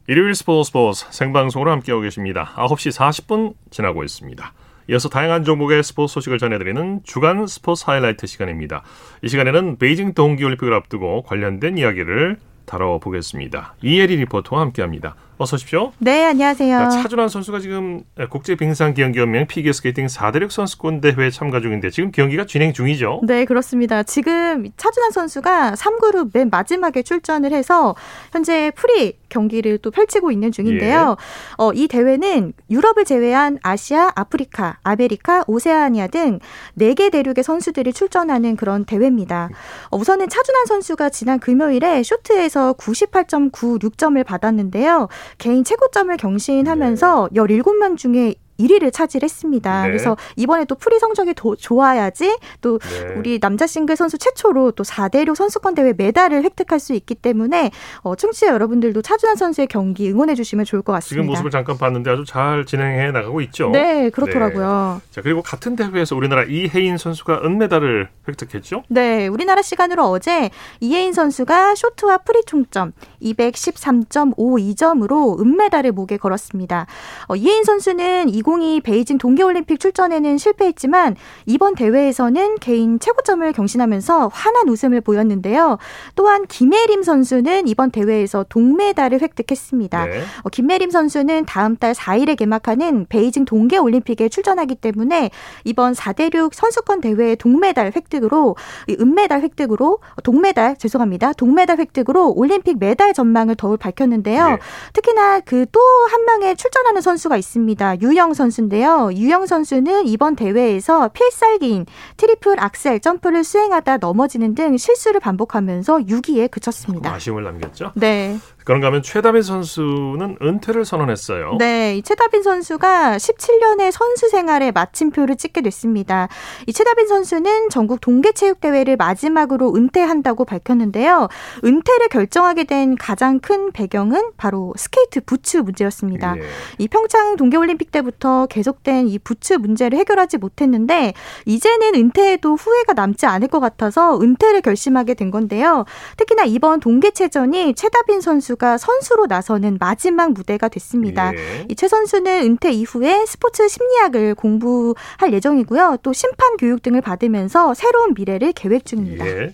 [0.08, 2.54] 일요일 스포츠 스포츠 생방송으로 함께하고 계십니다.
[2.58, 4.54] 9시 40분 지나고 있습니다.
[4.92, 8.84] 이어서 다양한 종목의 스포츠 소식을 전해드리는 주간 스포츠 하이라이트 시간입니다.
[9.24, 13.74] 이 시간에는 베이징 동계올림픽을 앞두고 관련된 이야기를 다뤄보겠습니다.
[13.82, 15.16] 이혜리 리포터와 함께합니다.
[15.38, 15.92] 어서 오십시오.
[16.00, 16.78] 네, 안녕하세요.
[16.78, 22.46] 자, 차준환 선수가 지금 국제 빙상경기연맹 피겨 스케이팅 4대륙 선수권 대회에 참가 중인데 지금 경기가
[22.46, 23.20] 진행 중이죠?
[23.28, 24.04] 네, 그렇습니다.
[24.04, 27.96] 지금 차준환 선수가 3그룹 맨 마지막에 출전을 해서
[28.32, 31.18] 현재 프리 경기를 또 펼치고 있는 중인데요.
[31.20, 31.56] 예.
[31.58, 36.40] 어, 이 대회는 유럽을 제외한 아시아, 아프리카, 아메리카, 오세아니아 등
[36.80, 39.50] 4개 대륙의 선수들이 출전하는 그런 대회입니다.
[39.90, 45.10] 어, 우선은 차준환 선수가 지난 금요일에 쇼트에서 98.96점을 받았는데요.
[45.38, 47.42] 개인 최고점을 경신하면서 네.
[47.42, 49.84] 17명 중에 1위를 차지했습니다.
[49.84, 49.88] 네.
[49.88, 53.14] 그래서 이번에 또 프리 성적이 더 좋아야지 또 네.
[53.16, 58.16] 우리 남자 싱글 선수 최초로 또 4대륙 선수권 대회 메달을 획득할 수 있기 때문에 어,
[58.16, 61.10] 청취자 여러분들도 차준환 선수의 경기 응원해 주시면 좋을 것 같습니다.
[61.10, 63.70] 지금 모습을 잠깐 봤는데 아주 잘 진행해 나가고 있죠.
[63.70, 65.02] 네, 그렇더라고요.
[65.02, 65.08] 네.
[65.12, 68.84] 자, 그리고 같은 대회에서 우리나라 이해인 선수가 은메달을 획득했죠?
[68.90, 76.88] 네, 우리나라 시간으로 어제 이해인 선수가 쇼트와 프리 총점 213.52점으로 은메달을 목에 걸었습니다.
[77.28, 85.02] 어, 이해인 선수는 2022 베이징 동계올림픽 출전에는 실패했지만 이번 대회에서는 개인 최고점을 경신하면서 환한 웃음을
[85.02, 85.78] 보였는데요.
[86.16, 90.06] 또한 김예림 선수는 이번 대회에서 동메달을 획득했습니다.
[90.06, 90.22] 네.
[90.44, 95.32] 어, 김예림 선수는 다음 달 4일에 개막하는 베이징 동계올림픽에 출전하기 때문에
[95.64, 98.56] 이번 4대륙 선수권 대회 동메달 획득으로
[98.90, 101.34] 은메달 획득으로 동메달 죄송합니다.
[101.34, 104.50] 동메달 획득으로 올림픽 메달 전망을 더욱 밝혔는데요.
[104.50, 104.58] 네.
[104.94, 105.82] 특히나 그 또
[106.12, 108.02] 한 명의 출전하는 선수가 있습니다.
[108.02, 109.10] 유영 선수인데요.
[109.14, 111.86] 유영 선수는 이번 대회에서 필살기인
[112.18, 117.12] 트리플 악셀 점프를 수행하다 넘어지는 등 실수를 반복하면서 6위에 그쳤습니다.
[117.14, 117.92] 아쉬움을 남겼죠?
[117.96, 118.38] 네.
[118.66, 121.58] 그런가 하면 최다빈 선수는 은퇴를 선언했어요.
[121.60, 126.28] 네, 이 최다빈 선수가 17년의 선수 생활에 마침표를 찍게 됐습니다.
[126.66, 131.30] 이 최다빈 선수는 전국 동계체육대회를 마지막으로 은퇴한다고 밝혔는데요.
[131.64, 136.36] 은퇴를 결정하게 된 가장 큰 배경은 바로 스케이트 부츠 문제였습니다.
[136.38, 136.42] 예.
[136.80, 141.14] 이 평창 동계올림픽 때부터 계속된 이 부츠 문제를 해결하지 못했는데
[141.46, 145.86] 이제는 은퇴에도 후회가 남지 않을 것 같아서 은퇴를 결심하게 된 건데요.
[146.18, 151.34] 특히나 이번 동계체전이 최다빈 선수 선수가 선수로 나서는 마지막 무대가 됐습니다.
[151.36, 151.66] 예.
[151.70, 155.98] 이최 선수는 은퇴 이후에 스포츠 심리학을 공부할 예정이고요.
[156.04, 159.28] 또 심판 교육 등을 받으면서 새로운 미래를 계획 중입니다.
[159.28, 159.54] 예.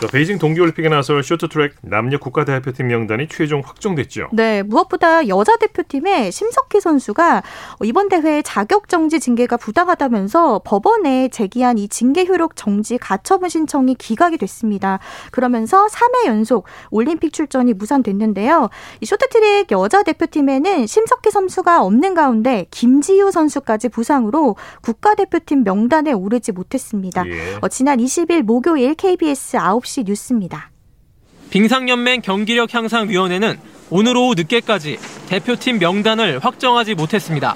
[0.00, 4.28] 자, 베이징 동계올림픽에 나설 쇼트트랙 남녀 국가대표팀 명단이 최종 확정됐죠.
[4.32, 7.42] 네, 무엇보다 여자 대표팀의 심석희 선수가
[7.84, 14.38] 이번 대회 자격 정지 징계가 부당하다면서 법원에 제기한 이 징계 효력 정지 가처분 신청이 기각이
[14.38, 15.00] 됐습니다.
[15.32, 18.70] 그러면서 3회 연속 올림픽 출전이 무산됐는데요.
[19.02, 27.26] 이 쇼트트랙 여자 대표팀에는 심석희 선수가 없는 가운데 김지유 선수까지 부상으로 국가대표팀 명단에 오르지 못했습니다.
[27.26, 27.58] 예.
[27.60, 30.70] 어, 지난 20일 목요일 KBS 9시 9시 뉴스입니다.
[31.50, 33.58] 빙상연맹 경기력 향상위원회는
[33.90, 34.98] 오늘 오후 늦게까지
[35.28, 37.54] 대표팀 명단을 확정하지 못했습니다.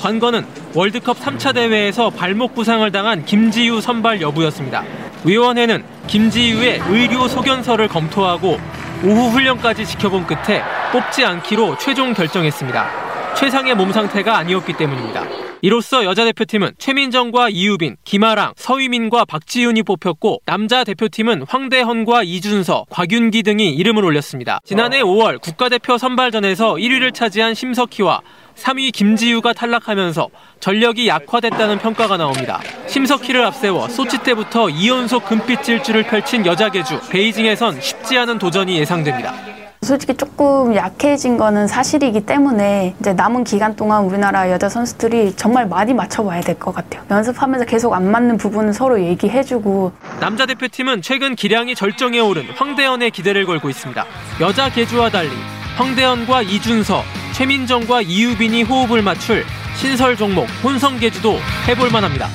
[0.00, 4.84] 관건은 월드컵 3차 대회에서 발목 부상을 당한 김지유 선발 여부였습니다.
[5.24, 8.58] 위원회는 김지유의 의료 소견서를 검토하고
[9.04, 10.62] 오후 훈련까지 지켜본 끝에
[10.92, 13.34] 뽑지 않기로 최종 결정했습니다.
[13.36, 15.47] 최상의 몸 상태가 아니었기 때문입니다.
[15.60, 23.70] 이로써 여자 대표팀은 최민정과 이유빈, 김아랑, 서희민과 박지윤이 뽑혔고 남자 대표팀은 황대헌과 이준서, 곽윤기 등이
[23.74, 24.60] 이름을 올렸습니다.
[24.64, 28.20] 지난해 5월 국가대표 선발전에서 1위를 차지한 심석희와
[28.54, 30.28] 3위 김지유가 탈락하면서
[30.60, 32.60] 전력이 약화됐다는 평가가 나옵니다.
[32.86, 39.34] 심석희를 앞세워 소치 때부터 2연속 금빛 질주를 펼친 여자 계주 베이징에선 쉽지 않은 도전이 예상됩니다.
[39.82, 45.94] 솔직히 조금 약해진 거는 사실이기 때문에 이제 남은 기간 동안 우리나라 여자 선수들이 정말 많이
[45.94, 47.02] 맞춰봐야 될 것 같아요.
[47.10, 49.92] 연습하면서 계속 안 맞는 부분은 서로 얘기해주고.
[50.20, 54.04] 남자 대표팀은 최근 기량이 절정에 오른 황대현의 기대를 걸고 있습니다.
[54.40, 55.30] 여자 계주와 달리
[55.76, 59.44] 황대헌과 이준서, 최민정과 이유빈이 호흡을 맞출
[59.76, 61.36] 신설 종목 혼성 계주도
[61.68, 62.26] 해볼 만합니다.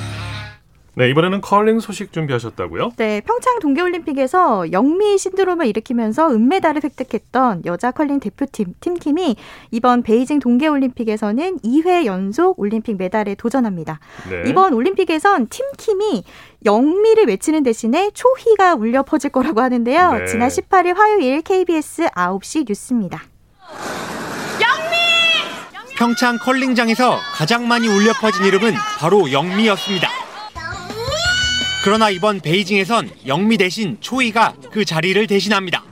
[0.96, 2.92] 네, 이번에는 컬링 소식 준비하셨다고요?
[2.98, 9.36] 네, 평창 동계올림픽에서 영미 신드롬을 일으키면서 은메달을 획득했던 여자 컬링 대표팀 팀킴이
[9.72, 14.00] 이번 베이징 동계올림픽에서는 2회 연속 올림픽 메달에 도전합니다.
[14.30, 14.50] 네.
[14.50, 16.24] 이번 올림픽에선 팀킴이
[16.66, 20.14] 영미를 외치는 대신에 초희가 울려 퍼질 거라고 하는데요.
[20.14, 20.26] 네.
[20.26, 23.24] 지난 18일 화요일 KBS 9시 뉴스입니다.
[25.96, 30.23] 평창 컬링장에서 가장 많이 울려 퍼진 이름은 바로 영미였습니다.
[31.84, 35.84] 그러나 이번 베이징에선 영미 대신 초이가 그 자리를 대신합니다.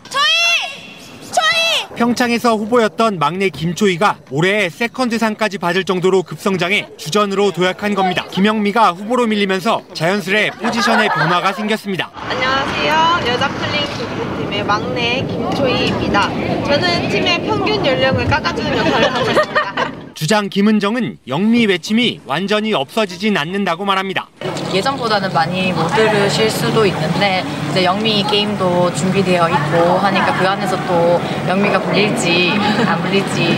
[1.97, 8.25] 평창에서 후보였던 막내 김초희가 올해 세컨드상까지 받을 정도로 급성장해 주전으로 도약한 겁니다.
[8.31, 12.09] 김영미가 후보로 밀리면서 자연스레 포지션의 변화가 생겼습니다.
[12.13, 13.33] 안녕하세요.
[13.33, 16.29] 여자 클링 대표팀의 막내 김초희입니다.
[16.63, 19.90] 저는 팀의 평균 연령을 깎아주는 역할을 하고 있습니다.
[20.13, 24.27] 주장 김은정은 영미 외침이 완전히 없어지진 않는다고 말합니다.
[24.73, 31.21] 예전보다는 많이 못 들으실 수도 있는데 이제 영미 게임도 준비되어 있고 하니까 그 안에서 또
[31.47, 32.51] 영미가 불릴지
[32.85, 33.57] 안 불릴지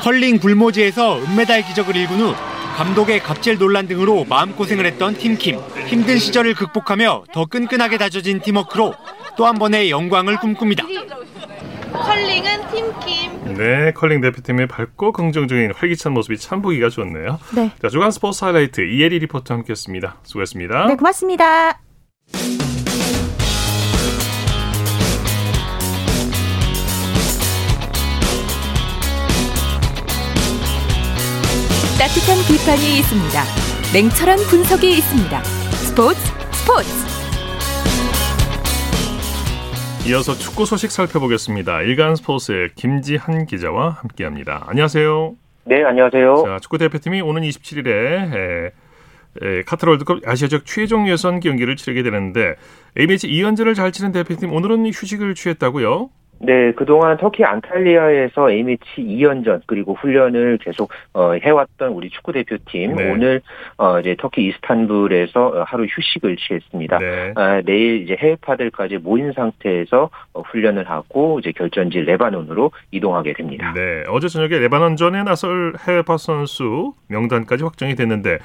[0.02, 2.34] 컬링 불모지에서 은메달 기적을 일군 후
[2.76, 5.60] 감독의 갑질 논란 등으로 마음고생을 했던 팀킴.
[5.88, 8.94] 힘든 시절을 극복하며 더 끈끈하게 다져진 팀워크로
[9.36, 10.84] 또 한 번의 영광을 꿈꿉니다.
[12.02, 13.54] 컬링은 팀킴.
[13.56, 17.38] 네, 컬링 대표팀의 밝고 긍정적인 활기찬 모습이 참 보기가 좋네요.
[17.54, 17.70] 네.
[17.80, 20.18] 자, 주간 스포츠 하이라이트 이혜리 리포터 함께했습니다.
[20.22, 20.86] 수고했습니다.
[20.86, 21.80] 네, 고맙습니다.
[31.98, 33.42] 따뜻한 비판이 있습니다.
[33.92, 35.42] 냉철한 분석이 있습니다.
[35.42, 36.20] 스포츠
[36.52, 37.07] 스포츠.
[40.06, 41.82] 이어서 축구 소식 살펴보겠습니다.
[41.82, 44.64] 일간 스포츠의 김지한 기자와 함께합니다.
[44.66, 45.34] 안녕하세요.
[45.64, 46.44] 네, 안녕하세요.
[46.46, 48.70] 자, 축구 대표팀이 오는 27일에 에,
[49.42, 52.54] 에, 카타르 월드컵 아시아적 최종 예선 경기를 치르게 되는데
[52.98, 56.08] A매치 2연전을 잘 치는 대표팀 오늘은 휴식을 취했다고요?
[56.40, 63.10] 네, 그동안 터키 안탈리아에서 A매치 2연전 그리고 훈련을 계속 어, 해왔던 우리 축구 대표팀 네.
[63.10, 63.40] 오늘
[63.76, 66.98] 어, 이제 터키 이스탄불에서 어, 하루 휴식을 취했습니다.
[66.98, 67.32] 네.
[67.34, 73.72] 아, 내일 이제 해외파들까지 모인 상태에서 어, 훈련을 하고 이제 결전지 레바논으로 이동하게 됩니다.
[73.74, 78.38] 네, 어제 저녁에 레바논전에 나설 해외파 선수 명단까지 확정이 됐는데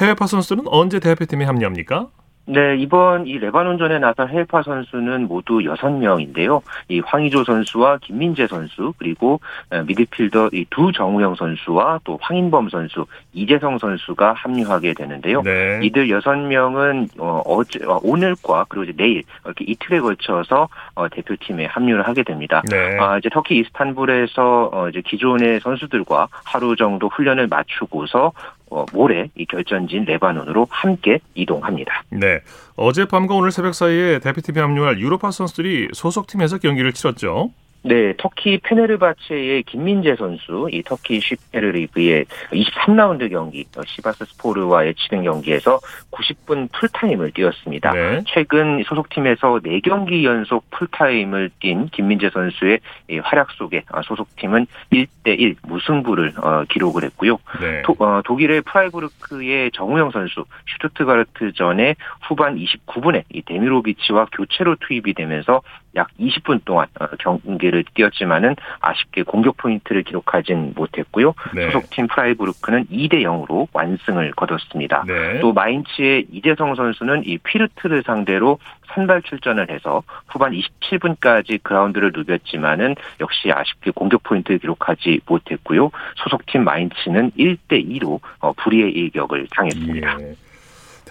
[0.00, 2.08] 해외파 선수는 언제 대표팀에 합류합니까?
[2.44, 6.60] 네, 이번 이 레바논전에 나선 해외파 선수는 모두 6명인데요.
[6.88, 13.04] 이 황의조 선수와 김민재 선수, 그리고 어, 미드필더 이 두 정우영 선수와 또 황인범 선수,
[13.34, 15.42] 이재성 선수가 합류하게 되는데요.
[15.42, 15.80] 네.
[15.82, 22.06] 이들 6명은 어, 어제, 어, 오늘과 그리고 이제 내일 이렇게 이틀에 걸쳐서 어, 대표팀에 합류를
[22.08, 22.62] 하게 됩니다.
[22.70, 22.98] 네.
[22.98, 28.32] 아, 이제 터키 이스탄불에서 어, 이제 기존의 선수들과 하루 정도 훈련을 마치고서
[28.72, 32.04] 어, 모레 이 결전지인 레바논으로 함께 이동합니다.
[32.10, 32.40] 네.
[32.76, 37.50] 어젯밤과 오늘 새벽 사이에 대표팀에 합류할 유로파 선수들이 소속팀에서 경기를 치렀죠.
[37.84, 45.80] 네, 터키 페네르바체의 김민재 선수, 이 터키 슈페르 리그의 23라운드 경기, 어, 시바스스포르와의 치른 경기에서
[46.12, 47.92] 90분 풀타임을 뛰었습니다.
[47.92, 48.22] 네.
[48.26, 52.78] 최근 소속팀에서 4경기 연속 풀타임을 뛴 김민재 선수의
[53.10, 57.38] 이 활약 속에 아, 소속팀은 1대1 무승부를 어, 기록을 했고요.
[57.60, 57.82] 네.
[57.82, 65.62] 도, 어, 독일의 프라이부르크의 정우영 선수 슈투트가르트 전에 후반 29분에 이 데미로비치와 교체로 투입이 되면서
[65.94, 71.34] 약 20분 동안 어, 경기를 뛰었지만은 아쉽게 공격 포인트를 기록하진 못했고요.
[71.54, 71.70] 네.
[71.70, 75.04] 소속팀 프라이부르크는 2대 0으로 완승을 거뒀습니다.
[75.06, 75.40] 네.
[75.40, 78.58] 또 마인츠의 이재성 선수는 이 퓌르트를 상대로
[78.94, 85.90] 선발 출전을 해서 후반 27분까지 그라운드를 누볐지만은 역시 아쉽게 공격 포인트를 기록하지 못했고요.
[86.16, 90.18] 소속팀 마인츠는 1대 2로 어, 불의의 일격을 당했습니다.
[90.20, 90.34] 예.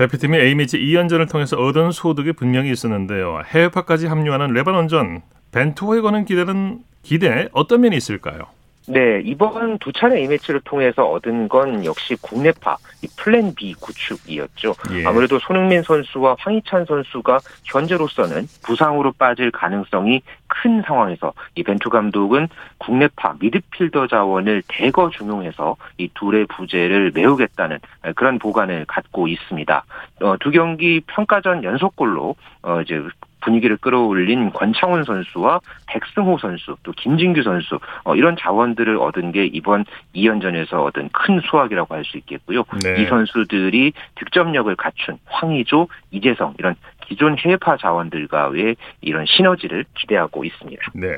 [0.01, 3.43] 대표팀이 A매치 2연전을 통해서 얻은 소득이 분명히 있었는데요.
[3.45, 8.45] 해외파까지 합류하는 레바논전 벤투호에 거는 기대는 기대 어떤 면이 있을까요?
[8.87, 14.73] 네, 이번 두 차례 A매치를 통해서 얻은 건 역시 국내파 이 플랜 B 구축이었죠.
[14.93, 15.05] 예.
[15.05, 22.47] 아무래도 손흥민 선수와 황희찬 선수가 현재로서는 부상으로 빠질 가능성이 큰 상황에서 이 벤투 감독은
[22.79, 27.79] 국내파 미드필더 자원을 대거 중용해서 이 둘의 부재를 메우겠다는
[28.15, 29.85] 그런 복안을 갖고 있습니다.
[30.21, 33.01] 어, 두 경기 평가전 연속골로 어, 이제
[33.41, 39.85] 분위기를 끌어올린 권창훈 선수와 백승호 선수, 또 김진규 선수 어, 이런 자원들을 얻은 게 이번
[40.15, 42.63] 2연전에서 얻은 큰 수확이라고 할 수 있겠고요.
[42.83, 43.01] 네.
[43.01, 46.75] 이 선수들이 득점력을 갖춘 황의조, 이재성 이런
[47.07, 50.81] 기존 해외파 자원들과의 이런 시너지를 기대하고 있습니다.
[50.95, 51.17] 네.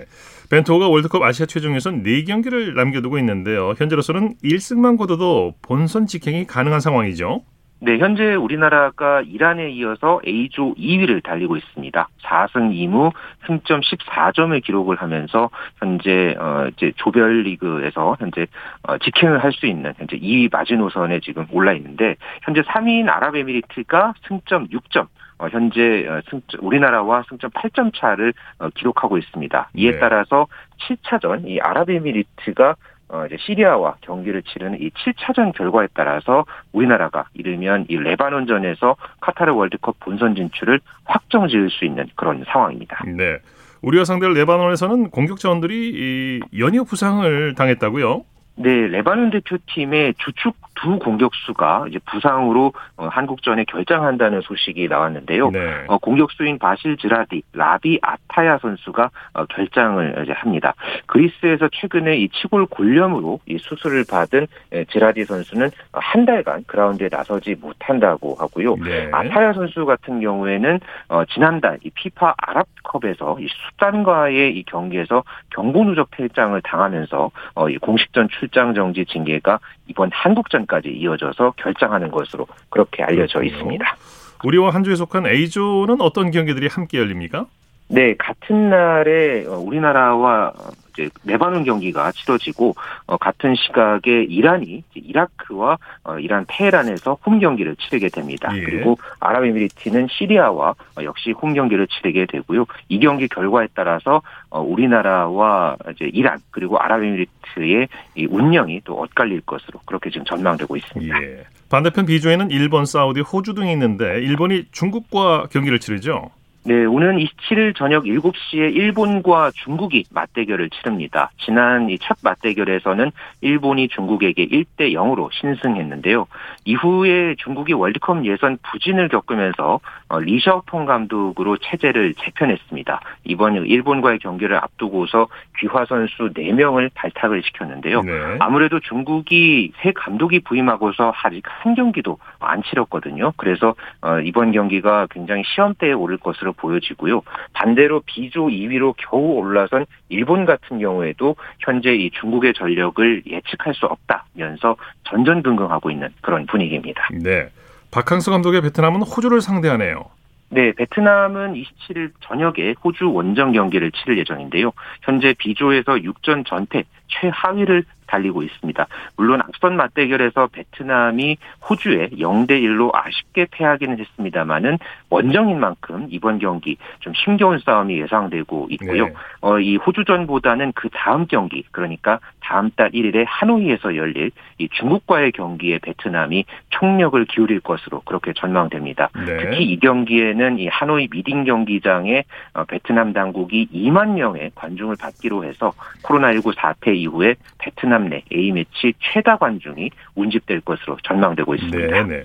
[0.49, 3.73] 벤투호가 월드컵 아시아 최종 예선 4경기를 남겨두고 있는데요.
[3.77, 7.41] 현재로서는 1승만 거둬도 본선 직행이 가능한 상황이죠.
[7.85, 12.07] 네, 현재 우리나라가 이란에 이어서 A조 2위를 달리고 있습니다.
[12.23, 13.11] 4승 2무
[13.45, 18.47] 승점 14점을 기록을 하면서 현재 어 이제 조별 리그에서 현재
[18.83, 24.69] 어 직행을 할 수 있는 현재 2위 마지노선에 지금 올라 있는데 현재 3위인 아랍에미리트가 승점
[24.69, 25.07] 6점
[25.39, 29.69] 어, 현재 어, 승점, 우리나라와 승점 8점 차를 어, 기록하고 있습니다.
[29.75, 29.99] 이에 네.
[29.99, 30.47] 따라서
[30.87, 32.75] 7차전 이 아랍에미리트가
[33.09, 39.99] 어, 이제 시리아와 경기를 치르는 이 7차전 결과에 따라서 우리나라가 이르면 이 레바논전에서 카타르 월드컵
[39.99, 43.03] 본선 진출을 확정 지을 수 있는 그런 상황입니다.
[43.05, 43.37] 네.
[43.81, 48.23] 우리와 상대를 레바논에서는 공격 자원들이 이 연이어 부상을 당했다고요?
[48.55, 55.51] 네, 레바논 대표팀의 주축 두 공격수가 이제 부상으로 어, 한국전에 결장한다는 소식이 나왔는데요.
[55.51, 55.85] 네.
[55.87, 60.73] 어, 공격수인 바실 지라디, 라비 아타야 선수가 어, 결장을 이제 합니다.
[61.05, 67.55] 그리스에서 최근에 이 치골 골염으로 이 수술을 받은 에, 지라디 선수는 한 달간 그라운드에 나서지
[67.61, 68.75] 못한다고 하고요.
[68.77, 69.09] 네.
[69.11, 76.09] 아타야 선수 같은 경우에는 어, 지난달 이 피파 아랍컵에서 이 수단과의 이 경기에서 경고 누적
[76.11, 83.43] 퇴장을 당하면서 어, 이 공식전 출장 정지 징계가 이번 한국전까지 이어져서 결장하는 것으로 그렇게 알려져.
[83.43, 83.97] 있습니다.
[84.43, 87.45] 우리와 한 주에 속한 A조는 어떤 경기들이 함께 열립니까?
[87.87, 92.75] 네, 같은 날에 어, 우리나라와 어, 이제 레바논 경기가 치러지고
[93.07, 98.55] 어, 같은 시각에 이란이 이라크와 어, 이란 테헤란에서 홈 경기를 치르게 됩니다.
[98.55, 98.61] 예.
[98.61, 102.65] 그리고 아랍에미리트는 시리아와 어, 역시 홈 경기를 치르게 되고요.
[102.89, 109.79] 이 경기 결과에 따라서 어, 우리나라와 이제 이란 그리고 아랍에미리트의 이 운명이 또 엇갈릴 것으로
[109.85, 111.23] 그렇게 지금 전망되고 있습니다.
[111.23, 111.43] 예.
[111.69, 116.29] 반대편 B조에는 일본, 사우디, 호주 등이 있는데 일본이 중국과 경기를 치르죠.
[116.65, 121.29] 네, 오는 27일 저녁 7시에 일본과 중국이 맞대결을 치릅니다.
[121.37, 126.27] 지난 이 첫 맞대결에서는 일본이 중국에게 1대 0으로 신승했는데요.
[126.65, 132.99] 이후에 중국이 월드컵 예선 부진을 겪으면서 어, 리샤오펑 감독으로 체제를 재편했습니다.
[133.25, 135.27] 이번 일본과의 경기를 앞두고서
[135.59, 138.01] 귀화 선수 4명을 발탁을 시켰는데요.
[138.01, 138.11] 네.
[138.39, 143.33] 아무래도 중국이 새 감독이 부임하고서 아직 한 경기도 안 치렀거든요.
[143.37, 147.21] 그래서 어, 이번 경기가 굉장히 시험대에 오를 것으로 보여지고요.
[147.53, 154.75] 반대로 B조 2위로 겨우 올라선 일본 같은 경우에도 현재 이 중국의 전력을 예측할 수 없다면서
[155.05, 157.09] 전전긍긍하고 있는 그런 분위기입니다.
[157.21, 157.49] 네.
[157.91, 160.05] 박항서 감독의 베트남은 호주를 상대하네요.
[160.49, 164.71] 네, 베트남은 27일 저녁에 호주 원정 경기를 치를 예정인데요.
[165.01, 166.83] 현재 B조에서 6전 전패
[167.19, 168.87] 최하위를 달리고 있습니다.
[169.17, 174.77] 물론 앞선 맞대결에서 베트남이 호주에 0대 1로 아쉽게 패하기는 했습니다만은
[175.09, 179.05] 원정인 만큼 이번 경기 좀 힘겨운 싸움이 예상되고 있고요.
[179.07, 179.13] 네.
[179.41, 185.79] 어, 이 호주전보다는 그 다음 경기, 그러니까 다음 달 1일에 하노이에서 열릴 이 중국과의 경기에
[185.79, 189.09] 베트남이 총력을 기울일 것으로 그렇게 전망됩니다.
[189.25, 189.37] 네.
[189.37, 192.23] 특히 이 경기에는 이 하노이 미딩 경기장에
[192.53, 195.73] 어, 베트남 당국이 2만 명의 관중을 받기로 해서
[196.03, 202.03] 코로나19 사태 이후에 베트남 내 A매치 최다 관중이 운집될 것으로 전망되고 있습니다.
[202.03, 202.23] 네, 네.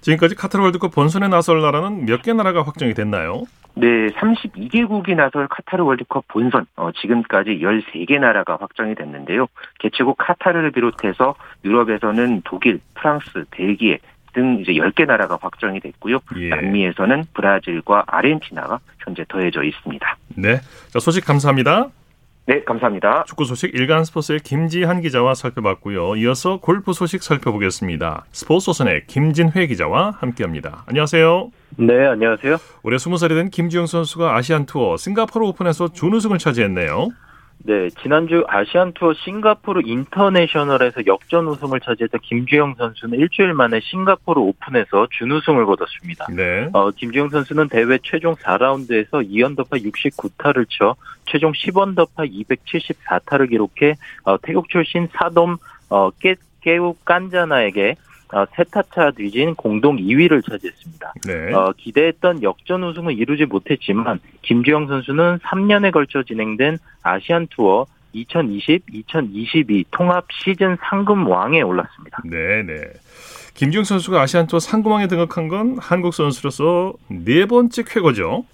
[0.00, 3.42] 지금까지 카타르 월드컵 본선에 나설 나라는 몇 개 나라가 확정이 됐나요?
[3.74, 9.46] 네, 32개국이 나설 카타르 월드컵 본선, 어, 지금까지 13개 나라가 확정이 됐는데요.
[9.78, 13.98] 개최국 카타르를 비롯해서 유럽에서는 독일, 프랑스, 벨기에
[14.32, 16.18] 등 이제 10개 나라가 확정이 됐고요.
[16.36, 16.48] 예.
[16.50, 20.16] 남미에서는 브라질과 아르헨티나가 현재 더해져 있습니다.
[20.36, 20.56] 네.
[20.90, 21.88] 자, 소식 감사합니다.
[22.48, 23.24] 네, 감사합니다.
[23.24, 26.16] 축구 소식 일간 스포츠의 김지한 기자와 살펴봤고요.
[26.16, 28.24] 이어서 골프 소식 살펴보겠습니다.
[28.32, 30.82] 스포츠소선의 김진회 기자와 함께합니다.
[30.86, 31.50] 안녕하세요.
[31.76, 32.56] 네, 안녕하세요.
[32.84, 37.10] 올해 20살이 된 김지영 선수가 아시안 투어 싱가포르 오픈에서 준우승을 차지했네요.
[37.64, 45.08] 네, 지난주 아시안 투어 싱가포르 인터내셔널에서 역전 우승을 차지했던 김주영 선수는 일주일 만에 싱가포르 오픈에서
[45.10, 46.26] 준우승을 거뒀습니다.
[46.34, 46.68] 네.
[46.72, 50.94] 어, 김주영 선수는 대회 최종 4라운드에서 2언더파 69타를 쳐
[51.26, 55.58] 최종 10언더파 274타를 기록해 어, 태국 출신 사돔
[55.90, 57.96] 어, 깨, 깨우 깐자나에게
[58.32, 61.14] 어, 세타차 뒤진 공동 2위를 차지했습니다.
[61.26, 61.54] 네.
[61.54, 69.84] 어, 기대했던 역전 우승은 이루지 못했지만 김주영 선수는 3년에 걸쳐 진행된 아시안 투어 2020, 2022
[69.90, 72.22] 통합 시즌 상금 왕에 올랐습니다.
[72.24, 72.82] 네, 네.
[73.54, 78.44] 김지영 선수가 아시안 투어 상금왕에 등극한 건 한국 선수로서 네 번째 쾌거죠.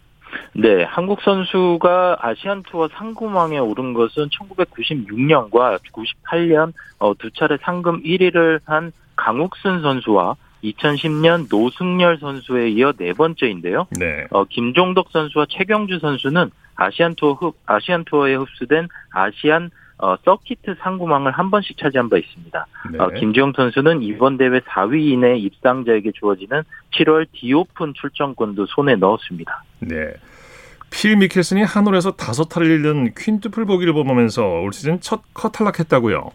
[0.55, 8.61] 네, 한국 선수가 아시안 투어 상금왕에 오른 것은 1996년과 98년 어, 두 차례 상금 1위를
[8.65, 13.87] 한 강욱순 선수와 2010년 노승열 선수에 이어 네 번째인데요.
[13.99, 14.27] 네.
[14.31, 21.33] 어, 김종덕 선수와 최경주 선수는 아시안 투어 흡, 아시안 투어에 흡수된 아시안 어, 서키트 상금왕을
[21.33, 22.67] 한 번씩 차지한 바 있습니다.
[22.93, 22.99] 네.
[22.99, 26.63] 어, 김주형 선수는 이번 대회 4위 이내 입상자에게 주어지는
[26.93, 29.63] 7월 디오픈 출전권도 손에 넣었습니다.
[29.81, 30.13] 네.
[30.91, 36.31] 필 미켈슨이 한 홀에서 다섯 타를 잃는 퀸튜플 보기를 보면서 올 시즌 첫 컷 탈락했다고요.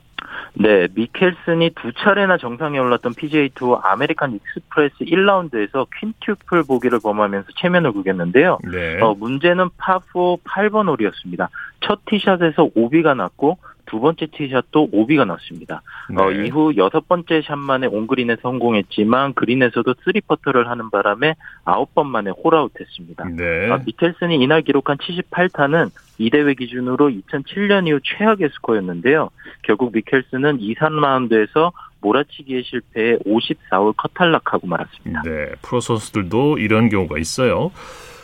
[0.54, 7.92] 네, 미켈슨이 두 차례나 정상에 올랐던 PGA 투어 아메리칸 익스프레스 1라운드에서 퀸튜플 보기를 범하면서 체면을
[7.92, 8.60] 구겼는데요.
[8.72, 9.00] 네.
[9.02, 11.50] 어, 문제는 파4 8번 홀이었습니다.
[11.82, 13.58] 첫 티샷에서 오비가 났고
[13.90, 15.82] 두 번째 티샷도 오비가 났습니다.
[16.16, 16.46] 어, 네.
[16.46, 21.36] 이후 여섯 번째 샷만에 온그린에 성공했지만 그린에서도 three putt를 하는 바람에
[21.66, 23.30] 아홉 번 만에 홀아웃했습니다.
[23.36, 23.72] 네.
[23.72, 29.30] 아, 미켈슨이 이날 기록한 78타는 이 대회 기준으로 2007년 이후 최악의 스코어였는데요.
[29.63, 35.22] 결국 미켈슨은 2, 3라운드에서 몰아치기에 실패해 54홀 컷탈락하고 말았습니다.
[35.24, 37.72] 네, 프로 선수들도 이런 경우가 있어요.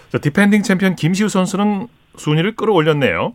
[0.10, 1.88] 자, defending 챔피언 김시우 선수는
[2.18, 3.34] 순위를 끌어올렸네요.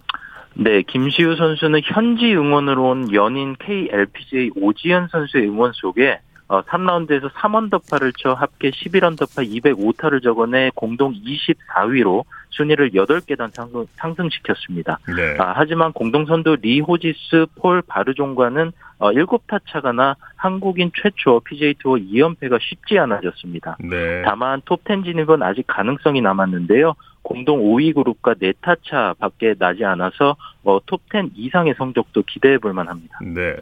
[0.55, 6.21] 네, 김시우 선수는 현지 응원으로 온 연인 KLPGA 오지현 선수의 응원 속에
[6.51, 14.99] 어, 3라운드에서 3언더파를 쳐 합계 11언더파 205타를 적어내 공동 24위로 순위를 8계단 상승, 상승시켰습니다.
[15.17, 15.37] 네.
[15.39, 21.75] 아, 하지만 공동 선두 리 호지스 폴 바르종과는 어, 7타 차가 나 한국인 최초 PGA
[21.79, 23.77] 투어 2연패가 쉽지 않아졌습니다.
[23.79, 24.23] 네.
[24.25, 26.95] 다만 톱10 진입은 아직 가능성이 남았는데요.
[27.23, 30.35] 공동 5위 그룹과 4타 차 밖에 나지 않아서
[30.65, 33.21] 어, 톱10 이상의 성적도 기대해 볼 만합니다.
[33.23, 33.55] 네.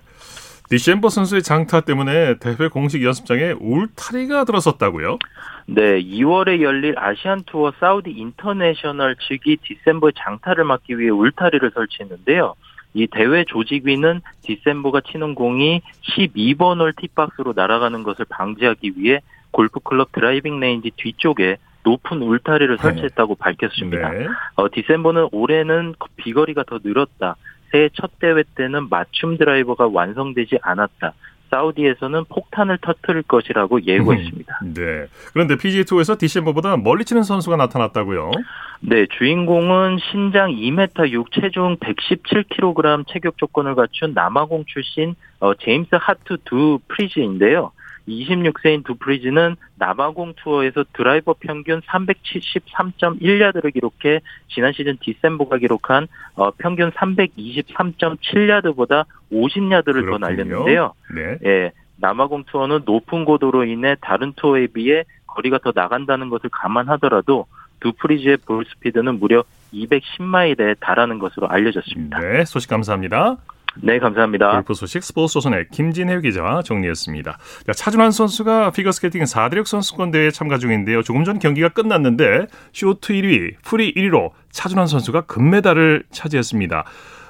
[0.68, 5.19] 디섐보 선수의 장타 때문에 대회 공식 연습장에 울타리가 들어섰다고요?
[5.66, 12.55] 네, 2월에 열릴 아시안 투어 사우디 인터내셔널 측이 디섐보 장타를 막기 위해 울타리를 설치했는데요.
[12.95, 20.61] 이 대회 조직위는 디섐보가 치는 공이 12번 홀 티박스로 날아가는 것을 방지하기 위해 골프클럽 드라이빙
[20.61, 24.11] 레인지 뒤쪽에 높은 울타리를 설치했다고 밝혔습니다.
[24.11, 24.27] 네.
[24.57, 27.37] 어, 디섐보는 올해는 비거리가 더 늘었다.
[27.71, 31.14] 새해 첫 대회 때는 맞춤 드라이버가 완성되지 않았다.
[31.51, 34.61] 사우디에서는 폭탄을 터뜨릴 것이라고 예고했습니다.
[34.75, 35.07] 네.
[35.33, 38.33] 그런데 PGA 투어에서 디섐보보다 멀리 치는 선수가 나타났다고요?
[38.81, 46.37] 네, 주인공은 신장 2m 6, 체중 117kg 체격 조건을 갖춘 남아공 출신 어, 제임스 하트
[46.45, 47.73] 두 프리즈인데요.
[48.09, 56.90] 26세인 두 프리즈는 남아공 투어에서 드라이버 평균 373.1야드를 기록해 지난 시즌 디섐보가 기록한 어, 평균
[56.92, 60.94] 323.7야드보다 50야드를 더 날렸는데요.
[61.14, 61.38] 네.
[61.44, 67.46] 예, 남아공 투어는 높은 고도로 인해 다른 투어에 비해 거리가 더 나간다는 것을 감안하더라도
[67.80, 72.18] 두 프리즈의 볼 스피드는 무려 210마일에 달하는 것으로 알려졌습니다.
[72.18, 73.36] 네, 소식 감사합니다.
[73.77, 74.53] 네, 감사합니다.
[74.53, 77.39] 골프 소식 스포츠 조선의 김진혜 기자와 정리했습니다.
[77.66, 81.03] 자, 차준환 선수가 피겨스케이팅 4대륙 선수권 대회에 참가 중인데요.
[81.03, 86.85] 조금 전 경기가 끝났는데 쇼트 1위, 프리 1위로 차준환 선수가 금메달을 차지했습니다.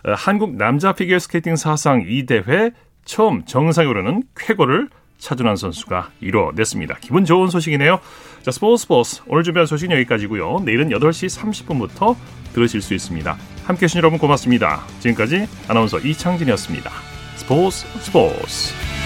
[0.04, 2.70] 어, 한국 남자 피겨스케이팅 사상 이 대회
[3.04, 6.98] 처음 정상에 오르는 쾌거를 차준환 선수가 이뤄냈습니다.
[7.00, 8.00] 기분 좋은 소식이네요.
[8.42, 10.60] 자, 스포츠 스포츠 오늘 준비한 소식은 여기까지고요.
[10.64, 12.16] 내일은 8시 30분부터
[12.52, 13.36] 들으실 수 있습니다.
[13.64, 14.84] 함께해 주신 여러분 고맙습니다.
[15.00, 16.90] 지금까지 아나운서 이창진이었습니다.
[17.36, 18.97] 스포츠 스포츠